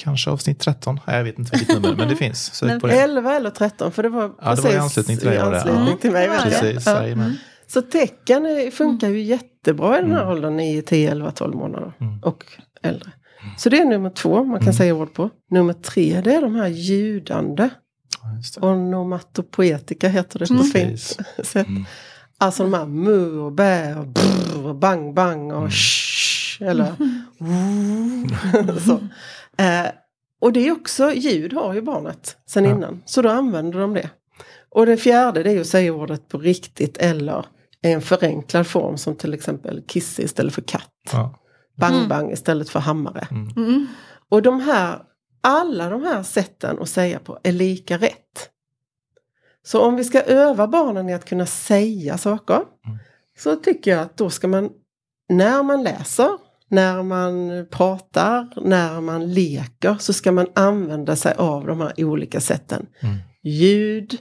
Kanske 0.00 0.30
avsnitt 0.30 0.58
13. 0.60 1.00
Nej, 1.06 1.16
jag 1.16 1.24
vet 1.24 1.38
inte 1.38 1.56
vilket 1.56 1.82
nummer, 1.82 1.96
men 1.96 2.08
det 2.08 2.16
finns. 2.26 2.54
Sök 2.54 2.80
på 2.80 2.86
det. 2.86 3.00
11 3.02 3.36
eller 3.36 3.50
13 3.50 3.92
för 3.92 4.02
det 4.02 4.08
var 4.08 4.30
Ja, 4.42 4.54
det 4.54 4.60
var 4.62 4.70
i 4.70 4.76
anslutning 4.76 5.16
till 5.18 5.26
dig, 5.26 5.36
i 5.36 5.40
anslutning 5.40 5.86
Ja. 5.88 5.96
till 6.00 6.10
mig. 6.10 6.26
Ja. 6.26 6.40
Precis, 6.42 6.86
Ja. 6.86 7.02
jajamän. 7.02 7.36
Så 7.66 7.82
tecken 7.82 8.70
funkar 8.72 9.08
ju 9.08 9.22
jättebra 9.22 9.98
i 9.98 10.02
den 10.02 10.12
här 10.12 10.20
Mm. 10.22 10.32
åldern, 10.32 10.56
9, 10.56 10.82
10, 10.82 11.10
11, 11.10 11.30
12 11.30 11.54
månader 11.56 11.92
Mm. 12.00 12.18
och 12.22 12.44
äldre. 12.82 13.10
Så 13.58 13.68
det 13.68 13.78
är 13.78 13.84
nummer 13.84 14.10
två 14.10 14.44
man 14.44 14.58
kan 14.58 14.62
Mm. 14.62 14.74
säga 14.74 14.94
ord 14.94 15.12
på. 15.14 15.30
Nummer 15.50 15.72
tre 15.72 16.20
det 16.24 16.34
är 16.34 16.40
de 16.40 16.54
här 16.54 16.68
ljudande. 16.68 17.68
Ja. 18.60 18.68
Onomatopoetika 18.68 20.08
heter 20.08 20.38
det 20.38 20.46
på 20.46 20.54
Mm. 20.54 20.66
fint 20.66 20.90
Precis. 20.90 21.18
sätt. 21.52 21.66
Mm. 21.68 21.84
Alltså 22.38 22.62
de 22.62 22.74
här 22.74 22.86
mu 22.86 23.38
och 23.38 23.52
bä 23.52 23.94
och 23.94 24.06
brr 24.06 24.66
och 24.66 24.74
bang 24.74 25.14
bang 25.14 25.52
och 25.52 25.58
Mm. 25.58 25.70
shh 25.70 26.62
eller 26.62 26.92
så. 28.86 29.00
Eh, 29.60 29.86
och 30.40 30.52
det 30.52 30.66
är 30.68 30.72
också, 30.72 31.12
ljud 31.12 31.52
har 31.52 31.74
ju 31.74 31.82
barnet 31.82 32.36
sen 32.46 32.64
Ja. 32.64 32.70
innan. 32.70 33.02
Så 33.06 33.22
då 33.22 33.28
använder 33.28 33.78
de 33.80 33.94
det. 33.94 34.10
Och 34.68 34.86
det 34.86 34.96
fjärde 34.96 35.42
det 35.42 35.52
är 35.52 35.60
att 35.60 35.66
säga 35.66 35.92
ordet 35.92 36.28
på 36.28 36.38
riktigt 36.38 36.96
eller 36.98 37.46
i 37.82 37.92
en 37.92 38.02
förenklad 38.02 38.66
form 38.66 38.96
som 38.96 39.14
till 39.16 39.34
exempel 39.34 39.82
kisse 39.88 40.22
istället 40.22 40.54
för 40.54 40.62
katt. 40.62 40.90
Ja. 41.12 41.34
Bang 41.76 41.94
Mm. 41.94 42.08
bang 42.08 42.32
istället 42.32 42.70
för 42.70 42.78
hammare. 42.80 43.26
Mm. 43.30 43.48
Mm. 43.56 43.86
Och 44.28 44.42
de 44.42 44.60
här, 44.60 45.02
alla 45.40 45.90
de 45.90 46.02
här 46.02 46.22
sätten 46.22 46.78
att 46.80 46.88
säga 46.88 47.18
på 47.18 47.38
är 47.42 47.52
lika 47.52 47.96
rätt. 47.98 48.50
Så 49.62 49.80
om 49.80 49.96
vi 49.96 50.04
ska 50.04 50.20
öva 50.22 50.66
barnen 50.68 51.08
i 51.08 51.14
att 51.14 51.24
kunna 51.24 51.46
säga 51.46 52.18
saker 52.18 52.54
Mm. 52.86 52.98
så 53.38 53.56
tycker 53.56 53.90
jag 53.90 54.00
att 54.00 54.16
då 54.16 54.30
ska 54.30 54.48
man, 54.48 54.70
när 55.28 55.62
man 55.62 55.82
läser, 55.82 56.30
när 56.70 57.02
man 57.02 57.66
pratar, 57.70 58.48
när 58.56 59.00
man 59.00 59.32
leker 59.32 59.96
så 60.00 60.12
ska 60.12 60.32
man 60.32 60.46
använda 60.54 61.16
sig 61.16 61.34
av 61.34 61.66
de 61.66 61.80
här 61.80 62.04
olika 62.04 62.40
sätten. 62.40 62.86
Mm. 63.00 63.16
Ljud, 63.42 64.18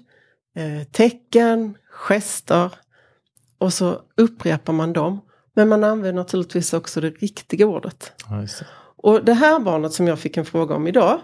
eh, 0.56 0.88
tecken, 0.92 1.78
gester 1.90 2.74
och 3.58 3.74
så 3.74 4.02
upprepar 4.18 4.74
man 4.74 4.94
dem. 4.94 5.22
Men 5.56 5.70
man 5.70 5.84
använder 5.84 6.22
naturligtvis 6.22 6.74
också 6.74 7.02
det 7.02 7.10
riktiga 7.10 7.66
ordet. 7.68 8.12
Och 8.98 9.26
det 9.26 9.34
här 9.34 9.60
barnet 9.60 9.94
som 9.94 10.08
jag 10.08 10.20
fick 10.20 10.38
en 10.38 10.46
fråga 10.46 10.76
om 10.76 10.88
idag, 10.88 11.20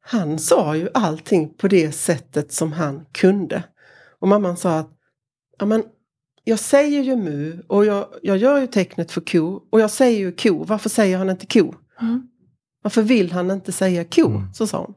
han 0.00 0.38
sa 0.38 0.76
ju 0.76 0.88
allting 0.94 1.54
på 1.54 1.68
det 1.68 1.92
sättet 1.92 2.52
som 2.52 2.72
han 2.72 3.04
kunde. 3.12 3.62
Och 4.20 4.28
mamman 4.28 4.56
sa 4.56 4.78
att, 4.78 4.90
ja 5.58 5.66
men 5.66 5.84
jag 6.44 6.58
säger 6.58 7.02
ju 7.02 7.16
mu 7.16 7.62
och 7.68 7.84
jag, 7.84 8.06
jag 8.22 8.36
gör 8.36 8.60
ju 8.60 8.66
tecknet 8.66 9.12
för 9.12 9.20
ko 9.20 9.60
och 9.70 9.80
jag 9.80 9.90
säger 9.90 10.18
ju 10.18 10.32
ko, 10.32 10.64
varför 10.64 10.88
säger 10.88 11.18
han 11.18 11.30
inte 11.30 11.46
ko? 11.46 11.74
Mm. 12.00 12.28
Varför 12.82 13.02
vill 13.02 13.32
han 13.32 13.50
inte 13.50 13.72
säga 13.72 14.04
ko? 14.04 14.26
Mm. 14.26 14.54
Så 14.54 14.66
sa 14.66 14.78
hon. 14.78 14.94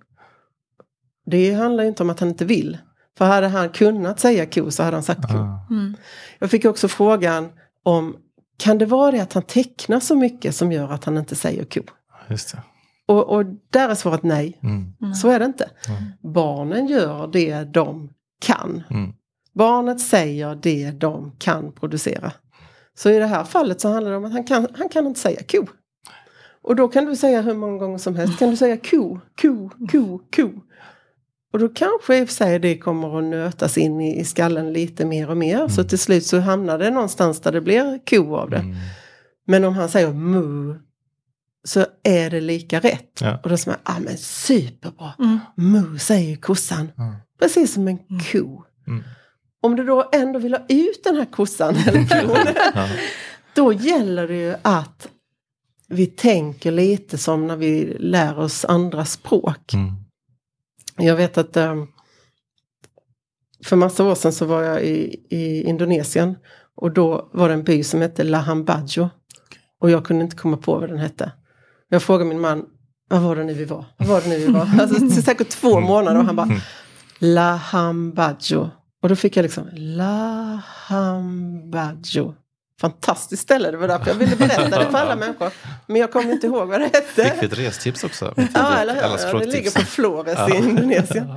Det 1.26 1.54
handlar 1.54 1.84
ju 1.84 1.90
inte 1.90 2.04
om 2.04 2.10
att 2.10 2.20
han 2.20 2.30
inte 2.30 2.46
vill. 2.46 2.78
För 3.18 3.26
hade 3.26 3.48
han 3.48 3.70
kunnat 3.70 4.20
säga 4.20 4.46
ko 4.46 4.72
så 4.72 4.84
hade 4.84 4.96
han 4.96 5.04
sagt 5.04 5.22
ko. 5.22 5.38
Ah. 5.38 5.68
Mm. 5.70 5.96
Jag 6.40 6.52
fick 6.52 6.66
också 6.66 6.88
frågan 6.88 7.50
om, 7.84 8.16
kan 8.58 8.78
det 8.78 8.86
vara 8.86 9.12
det 9.12 9.20
att 9.20 9.34
han 9.34 9.44
tecknar 9.44 10.00
så 10.00 10.16
mycket 10.16 10.56
som 10.56 10.72
gör 10.72 10.92
att 10.92 11.04
han 11.04 11.18
inte 11.18 11.36
säger 11.36 11.66
ko? 11.66 11.82
Just 12.30 12.52
det. 12.52 12.62
Och, 13.08 13.30
och 13.30 13.46
där 13.70 13.90
är 13.90 13.96
svaret 13.96 14.24
nej. 14.24 14.60
Mm. 14.64 14.94
Mm. 15.02 15.14
Så 15.14 15.30
är 15.30 15.40
det 15.40 15.46
inte. 15.46 15.70
Mm. 15.88 16.34
Barnen 16.34 16.88
gör 16.88 17.28
det 17.28 17.64
de 17.64 18.10
kan. 18.42 18.84
Mm. 19.56 19.68
Barnet 19.68 20.02
säger 20.02 20.56
det 20.56 20.92
de 20.92 21.32
kan 21.40 21.72
producera. 21.72 22.32
Så 22.98 23.10
i 23.10 23.20
det 23.20 23.26
här 23.26 23.44
fallet 23.44 23.82
så 23.82 23.90
handlar 23.90 24.12
det 24.12 24.18
om 24.18 24.26
att 24.26 24.32
han 24.32 24.44
kan, 24.44 24.68
han 24.78 24.90
kan 24.90 25.08
inte 25.08 25.20
säga 25.20 25.42
ko. 25.44 25.66
Och 26.62 26.76
då 26.76 26.88
kan 26.88 27.06
du 27.06 27.16
säga 27.16 27.42
hur 27.42 27.54
många 27.54 27.78
gånger 27.78 27.98
som 27.98 28.16
helst. 28.16 28.40
Kan 28.40 28.50
du 28.50 28.58
säga 28.58 28.78
ko, 28.78 29.20
ko, 29.42 29.70
ko, 29.92 30.20
ko. 30.36 30.50
Och 31.54 31.60
då 31.60 31.70
kanske 31.70 32.18
i 32.18 32.24
och 32.24 32.28
för 32.28 32.36
sig 32.36 32.60
det 32.60 32.78
kommer 32.78 33.18
att 33.18 33.24
nötas 33.24 33.78
in 33.78 34.02
i, 34.02 34.20
i 34.20 34.26
skallen 34.26 34.74
lite 34.74 35.06
mer 35.06 35.30
och 35.30 35.38
mer. 35.38 35.68
Så 35.68 35.84
till 35.84 36.00
slut 36.00 36.26
så 36.26 36.40
hamnar 36.40 36.78
det 36.78 36.90
någonstans 36.90 37.40
där 37.40 37.52
det 37.52 37.62
blir 37.62 38.00
ko 38.10 38.36
av 38.36 38.50
det. 38.50 38.58
Mm. 38.58 38.76
Men 39.48 39.64
om 39.64 39.74
han 39.74 39.90
säger 39.90 40.14
mu 40.14 40.76
så 41.64 41.86
är 42.04 42.30
det 42.30 42.42
lika 42.42 42.80
rätt. 42.80 43.22
Ja. 43.22 43.40
Och 43.44 43.50
då 43.50 43.58
säger 43.58 43.78
man, 43.86 43.96
ah 43.96 44.00
men 44.00 44.18
superbra. 44.18 45.14
Mm. 45.20 45.40
Mu 45.56 46.00
säger 46.00 46.36
kossan. 46.36 46.92
Precis 47.40 47.74
som 47.74 47.88
en 47.88 47.98
ko. 48.32 48.64
Mm. 49.66 49.72
Om 49.72 49.76
du 49.76 49.84
då 49.84 50.10
ändå 50.12 50.40
vill 50.40 50.54
ha 50.54 50.66
ut 50.70 51.04
den 51.04 51.16
här 51.16 51.26
kossan 51.26 51.76
eller 51.88 52.26
kon. 52.26 52.54
Ja. 52.76 52.88
då 53.56 53.74
gäller 53.74 54.28
det 54.28 54.36
ju 54.36 54.56
att 54.62 55.08
vi 55.88 56.06
tänker 56.06 56.72
lite 56.72 57.18
som 57.18 57.48
när 57.48 57.56
vi 57.56 57.98
lär 58.00 58.40
oss 58.40 58.66
andra 58.66 59.06
språk. 59.06 59.74
Mm. 59.74 59.94
Jag 60.98 61.16
vet 61.16 61.38
att 61.38 61.58
um, 61.58 61.88
för 63.66 63.76
massa 63.76 64.04
år 64.04 64.16
sedan 64.16 64.34
så 64.34 64.46
var 64.46 64.64
jag 64.64 64.84
i, 64.84 65.26
i 65.30 65.64
Indonesien. 65.64 66.36
Och 66.76 66.92
då 66.92 67.30
var 67.34 67.48
det 67.48 67.54
en 67.54 67.64
by 67.64 67.84
som 67.84 68.02
hette 68.02 68.24
Lahan 68.24 68.66
Bajo. 68.66 69.10
Och 69.82 69.90
jag 69.90 70.06
kunde 70.06 70.24
inte 70.24 70.36
komma 70.36 70.58
på 70.58 70.80
vad 70.80 70.90
den 70.90 70.98
hette. 70.98 71.32
Jag 71.90 72.04
frågade 72.04 72.30
min 72.30 72.40
man, 72.40 72.66
vad 73.10 73.22
var 73.22 73.36
det 73.36 73.44
nu 73.44 73.54
vi 73.54 73.66
var? 73.66 73.86
Vad 73.98 74.08
var 74.08 74.22
det 74.22 74.30
nu 74.30 74.38
vi 74.38 74.48
var? 74.52 74.70
Alltså 74.80 75.22
säkert 75.22 75.50
två 75.50 75.80
månader 75.80 76.20
och 76.20 76.26
han 76.26 76.36
bara, 76.36 76.50
Lahan 77.20 78.14
Bajo. 78.14 78.70
Och 79.06 79.10
då 79.10 79.16
fick 79.16 79.38
jag 79.38 79.44
liksom, 79.44 79.70
Lahan 79.74 81.72
Bajo. 81.72 82.34
Fantastiskt 82.82 83.44
ställe, 83.44 83.72
det 83.72 83.78
var 83.78 83.88
därför 83.88 84.08
jag 84.08 84.16
ville 84.16 84.36
berätta 84.36 84.80
det 84.80 84.86
för 84.92 84.98
alla 84.98 85.16
människor. 85.26 85.52
Men 85.88 86.02
jag 86.02 86.12
kommer 86.12 86.32
inte 86.32 86.48
ihåg 86.48 86.68
vad 86.68 86.82
det 86.82 86.90
Fick 86.90 87.18
vi 87.18 87.24
hette. 87.24 87.46
ett 87.46 87.58
restips 87.60 88.04
också? 88.04 88.34
Ja, 88.54 88.78
eller 88.78 88.94
hur? 88.96 89.02
Ja, 89.02 89.40
Det 89.40 89.46
ligger 89.46 89.72
på 89.72 89.82
Flores 89.82 90.54
i 90.54 90.58
Indonesien. 90.58 91.28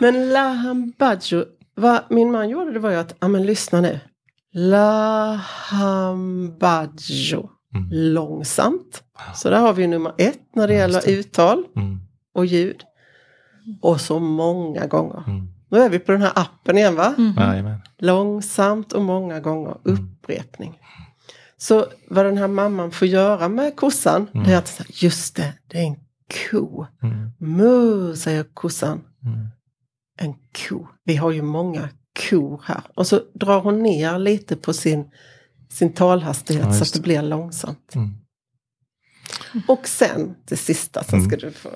Men 0.00 0.28
Lahan 0.32 0.92
Bajo, 0.98 1.44
vad 1.74 2.00
min 2.10 2.30
man 2.32 2.48
gjorde 2.48 2.72
det 2.72 2.78
var 2.78 2.90
ju 2.90 2.96
att, 2.96 3.16
ja 3.20 3.28
men 3.28 3.46
lyssna 3.46 3.80
nu. 3.80 4.00
Lahan 5.30 6.58
Bajo. 6.58 7.50
Mm. 7.74 7.88
Långsamt. 7.92 9.02
Så 9.34 9.50
där 9.50 9.60
har 9.60 9.72
vi 9.72 9.86
nummer 9.86 10.12
ett 10.18 10.40
när 10.54 10.68
det 10.68 10.74
gäller 10.74 11.08
uttal 11.10 11.64
Mm. 11.76 12.00
och 12.34 12.46
ljud. 12.46 12.80
Och 13.82 14.00
så 14.00 14.18
många 14.18 14.86
gånger. 14.86 15.22
Mm. 15.26 15.48
Nu 15.70 15.78
är 15.78 15.88
vi 15.88 15.98
på 15.98 16.12
den 16.12 16.22
här 16.22 16.32
appen 16.34 16.78
igen 16.78 16.94
va? 16.96 17.14
Mm. 17.18 17.34
Jajamän. 17.36 17.80
Långsamt 17.98 18.92
och 18.92 19.02
många 19.02 19.40
gånger. 19.40 19.76
Mm. 19.86 19.98
Upprepning. 19.98 20.78
Så 21.56 21.86
vad 22.08 22.24
den 22.26 22.38
här 22.38 22.48
mamman 22.48 22.90
får 22.90 23.08
göra 23.08 23.48
med 23.48 23.76
kossan, 23.76 24.26
Mm. 24.34 24.46
det 24.46 24.52
är 24.54 24.58
att 24.58 24.68
säga, 24.68 24.86
just 24.92 25.36
det, 25.36 25.52
det 25.66 25.78
är 25.78 25.82
en 25.82 25.96
ko. 26.50 26.86
Mm. 27.02 27.30
Mu, 27.38 28.16
säger 28.16 28.44
kossan. 28.54 29.00
Mm. 29.24 29.46
En 30.18 30.34
ko. 30.68 30.86
Vi 31.04 31.16
har 31.16 31.30
ju 31.30 31.42
många 31.42 31.88
kor 32.30 32.62
här. 32.64 32.80
Och 32.94 33.06
så 33.06 33.20
drar 33.34 33.60
hon 33.60 33.82
ner 33.82 34.18
lite 34.18 34.56
på 34.56 34.72
sin, 34.72 35.10
sin 35.70 35.92
talhastighet 35.92 36.64
Ja, 36.66 36.72
så 36.72 36.82
att 36.82 36.92
det 36.92 37.00
blir 37.00 37.22
långsamt. 37.22 37.94
Mm. 37.94 38.10
Och 39.68 39.88
sen 39.88 40.34
det 40.48 40.56
sista, 40.56 41.04
sen 41.04 41.24
ska 41.24 41.36
du 41.36 41.50
få 41.50 41.68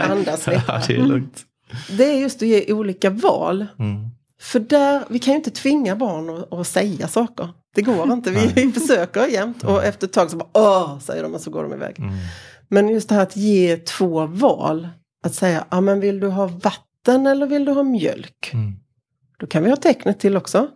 andas 0.00 0.46
Ja, 0.46 0.52
lite. 0.52 0.84
det 0.88 0.96
är 0.96 1.06
lugnt. 1.06 1.44
Det 1.96 2.04
är 2.04 2.18
just 2.20 2.42
att 2.42 2.48
ge 2.48 2.72
olika 2.72 3.10
val. 3.10 3.66
Mm. 3.78 4.08
För 4.40 4.60
där, 4.60 5.04
vi 5.08 5.18
kan 5.18 5.32
ju 5.32 5.36
inte 5.36 5.50
tvinga 5.50 5.96
barn 5.96 6.30
att, 6.30 6.52
att 6.52 6.66
säga 6.66 7.08
saker. 7.08 7.48
Det 7.74 7.82
går 7.82 8.12
inte, 8.12 8.30
vi, 8.30 8.46
vi 8.46 8.72
försöker 8.72 9.26
jämt 9.26 9.64
och 9.64 9.84
efter 9.84 10.06
ett 10.06 10.12
tag 10.12 10.30
så 10.30 10.36
bara 10.36 10.48
åh, 10.52 10.98
säger 10.98 11.22
de 11.22 11.34
och 11.34 11.40
så 11.40 11.50
går 11.50 11.62
de 11.62 11.72
iväg. 11.72 11.98
Mm. 11.98 12.14
Men 12.68 12.88
just 12.88 13.08
det 13.08 13.14
här 13.14 13.22
att 13.22 13.36
ge 13.36 13.76
två 13.76 14.26
val. 14.26 14.88
Att 15.22 15.34
säga, 15.34 15.64
ja 15.70 15.80
men 15.80 16.00
vill 16.00 16.20
du 16.20 16.28
ha 16.28 16.46
vatten 16.46 17.26
eller 17.26 17.46
vill 17.46 17.64
du 17.64 17.72
ha 17.72 17.82
mjölk? 17.82 18.50
Mm. 18.52 18.72
Då 19.38 19.46
kan 19.46 19.62
vi 19.62 19.70
ha 19.70 19.76
tecknet 19.76 20.20
till 20.20 20.36
också. 20.36 20.68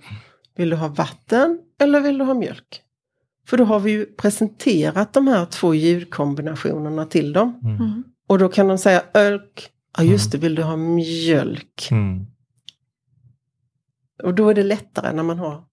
Vill 0.56 0.70
du 0.70 0.76
ha 0.76 0.88
vatten 0.88 1.58
eller 1.80 2.00
vill 2.00 2.18
du 2.18 2.24
ha 2.24 2.34
mjölk? 2.34 2.82
För 3.46 3.56
då 3.56 3.64
har 3.64 3.80
vi 3.80 3.90
ju 3.90 4.06
presenterat 4.06 5.12
de 5.12 5.28
här 5.28 5.46
två 5.46 5.74
ljudkombinationerna 5.74 7.06
till 7.06 7.32
dem. 7.32 7.60
Mm. 7.64 7.76
Mm. 7.76 8.04
Och 8.28 8.38
då 8.38 8.48
kan 8.48 8.68
de 8.68 8.78
säga 8.78 9.02
ölk, 9.14 9.70
ja 9.96 10.04
just 10.04 10.32
det, 10.32 10.38
vill 10.38 10.54
du 10.54 10.62
ha 10.62 10.76
mjölk? 10.76 11.88
Mm. 11.90 12.26
Och 14.22 14.34
då 14.34 14.48
är 14.48 14.54
det 14.54 14.62
lättare 14.62 15.12
när 15.12 15.22
man 15.22 15.38
har 15.38 15.68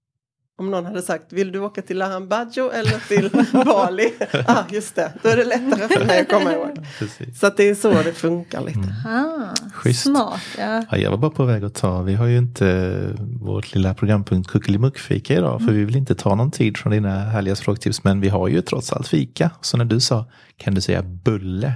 om 0.58 0.72
någon 0.72 0.86
hade 0.86 1.02
sagt, 1.02 1.34
vill 1.34 1.52
du 1.52 1.60
åka 1.60 1.82
till 1.82 1.98
Lahan 1.98 2.28
Bajo 2.30 2.70
eller 2.70 3.08
till 3.08 3.30
Bali? 3.66 4.14
ah, 4.48 4.64
just 4.72 4.96
det, 4.96 5.14
då 5.24 5.30
är 5.30 5.38
det 5.38 5.46
lättare 5.46 5.88
för 5.88 6.06
mig 6.06 6.22
att 6.22 6.30
komma 6.30 6.54
ihåg. 6.54 6.86
Precis. 7.00 7.40
Så 7.40 7.48
att 7.48 7.58
det 7.58 7.70
är 7.70 7.76
så 7.76 7.92
det 7.92 8.14
funkar 8.14 8.62
lite. 8.62 8.96
Ah, 9.06 9.70
Schysst. 9.74 10.02
smart, 10.02 10.42
ja. 10.58 10.86
Ja, 10.92 10.98
jag 10.98 11.12
var 11.12 11.18
bara 11.18 11.32
på 11.32 11.46
väg 11.46 11.64
att 11.64 11.76
ta, 11.76 12.02
vi 12.02 12.14
har 12.14 12.26
ju 12.26 12.38
inte 12.38 12.98
vårt 13.42 13.74
lilla 13.74 13.94
programpunkt 13.94 14.50
Kuckelimuck-fika 14.50 15.34
idag, 15.34 15.62
för 15.62 15.72
vi 15.72 15.86
vill 15.86 15.96
inte 15.96 16.16
ta 16.16 16.36
någon 16.36 16.52
tid 16.52 16.78
från 16.78 16.92
dina 16.92 17.20
härliga 17.20 17.56
språktips, 17.56 18.04
men 18.04 18.22
vi 18.22 18.30
har 18.30 18.48
ju 18.48 18.62
trots 18.62 18.94
allt 18.94 19.08
fika. 19.08 19.52
Så 19.62 19.78
när 19.78 19.86
du 19.86 20.00
sa, 20.00 20.26
kan 20.58 20.76
du 20.76 20.82
säga 20.82 21.04
bulle? 21.04 21.74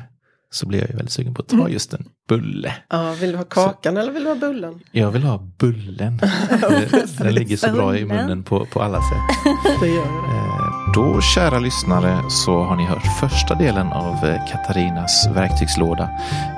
Så 0.52 0.68
blev 0.68 0.82
jag 0.82 0.90
ju 0.90 0.96
väldigt 0.96 1.12
sugen 1.14 1.34
på 1.34 1.42
att 1.42 1.48
ta 1.48 1.70
just 1.70 1.94
en 1.94 2.06
bulle. 2.30 2.74
Ja, 2.90 3.12
vill 3.20 3.32
du 3.32 3.38
ha 3.38 3.44
kakan 3.44 3.98
eller 3.98 4.12
vill 4.12 4.24
du 4.24 4.30
ha 4.30 4.36
bullen? 4.36 4.80
Jag 4.92 5.12
vill 5.12 5.24
ha 5.24 5.38
bullen. 5.58 6.18
Den 7.18 7.34
ligger 7.34 7.58
så 7.58 7.72
bra 7.72 7.98
i 7.98 8.06
munnen 8.06 8.44
på, 8.44 8.66
på 8.66 8.82
alla 8.82 8.98
sätt. 9.02 9.54
Det 9.82 9.88
gör 9.88 10.04
det. 10.06 10.38
Eh, 10.38 10.94
Då, 10.96 11.22
kära 11.22 11.60
lyssnare, 11.60 12.30
så 12.30 12.64
har 12.64 12.76
ni 12.76 12.86
hört 12.86 13.20
första 13.20 13.56
delen 13.56 13.88
av 13.88 14.14
eh, 14.26 14.46
Katarinas 14.52 15.28
verktygslåda 15.36 16.10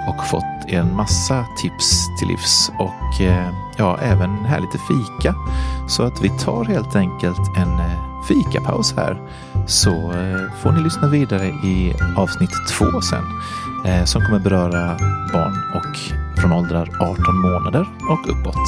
och 0.07 0.25
fått 0.27 0.43
en 0.67 0.95
massa 0.95 1.45
tips 1.61 2.19
till 2.19 2.27
livs 2.27 2.71
och 2.79 3.21
eh, 3.21 3.49
ja, 3.77 3.97
även 4.01 4.29
här 4.45 4.59
lite 4.59 4.77
fika. 4.77 5.35
Så 5.89 6.03
att 6.03 6.21
vi 6.21 6.29
tar 6.29 6.65
helt 6.65 6.95
enkelt 6.95 7.57
en 7.57 7.81
fikapaus 8.27 8.93
här 8.97 9.21
så 9.67 9.91
får 10.61 10.71
ni 10.71 10.81
lyssna 10.83 11.07
vidare 11.07 11.47
i 11.47 11.93
avsnitt 12.17 12.51
två 12.69 13.01
sen 13.01 13.23
Eh, 13.85 14.05
som 14.05 14.21
kommer 14.25 14.39
beröra 14.39 14.97
barn 15.33 15.55
och 15.75 15.97
från 16.41 16.51
åldrar 16.51 16.89
18 16.99 17.37
månader 17.41 17.87
och 18.09 18.29
uppåt. 18.29 18.67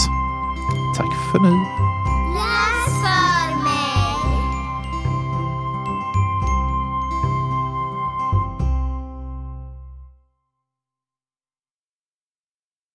Tack 0.97 1.31
för 1.31 1.39
nu! 1.39 1.53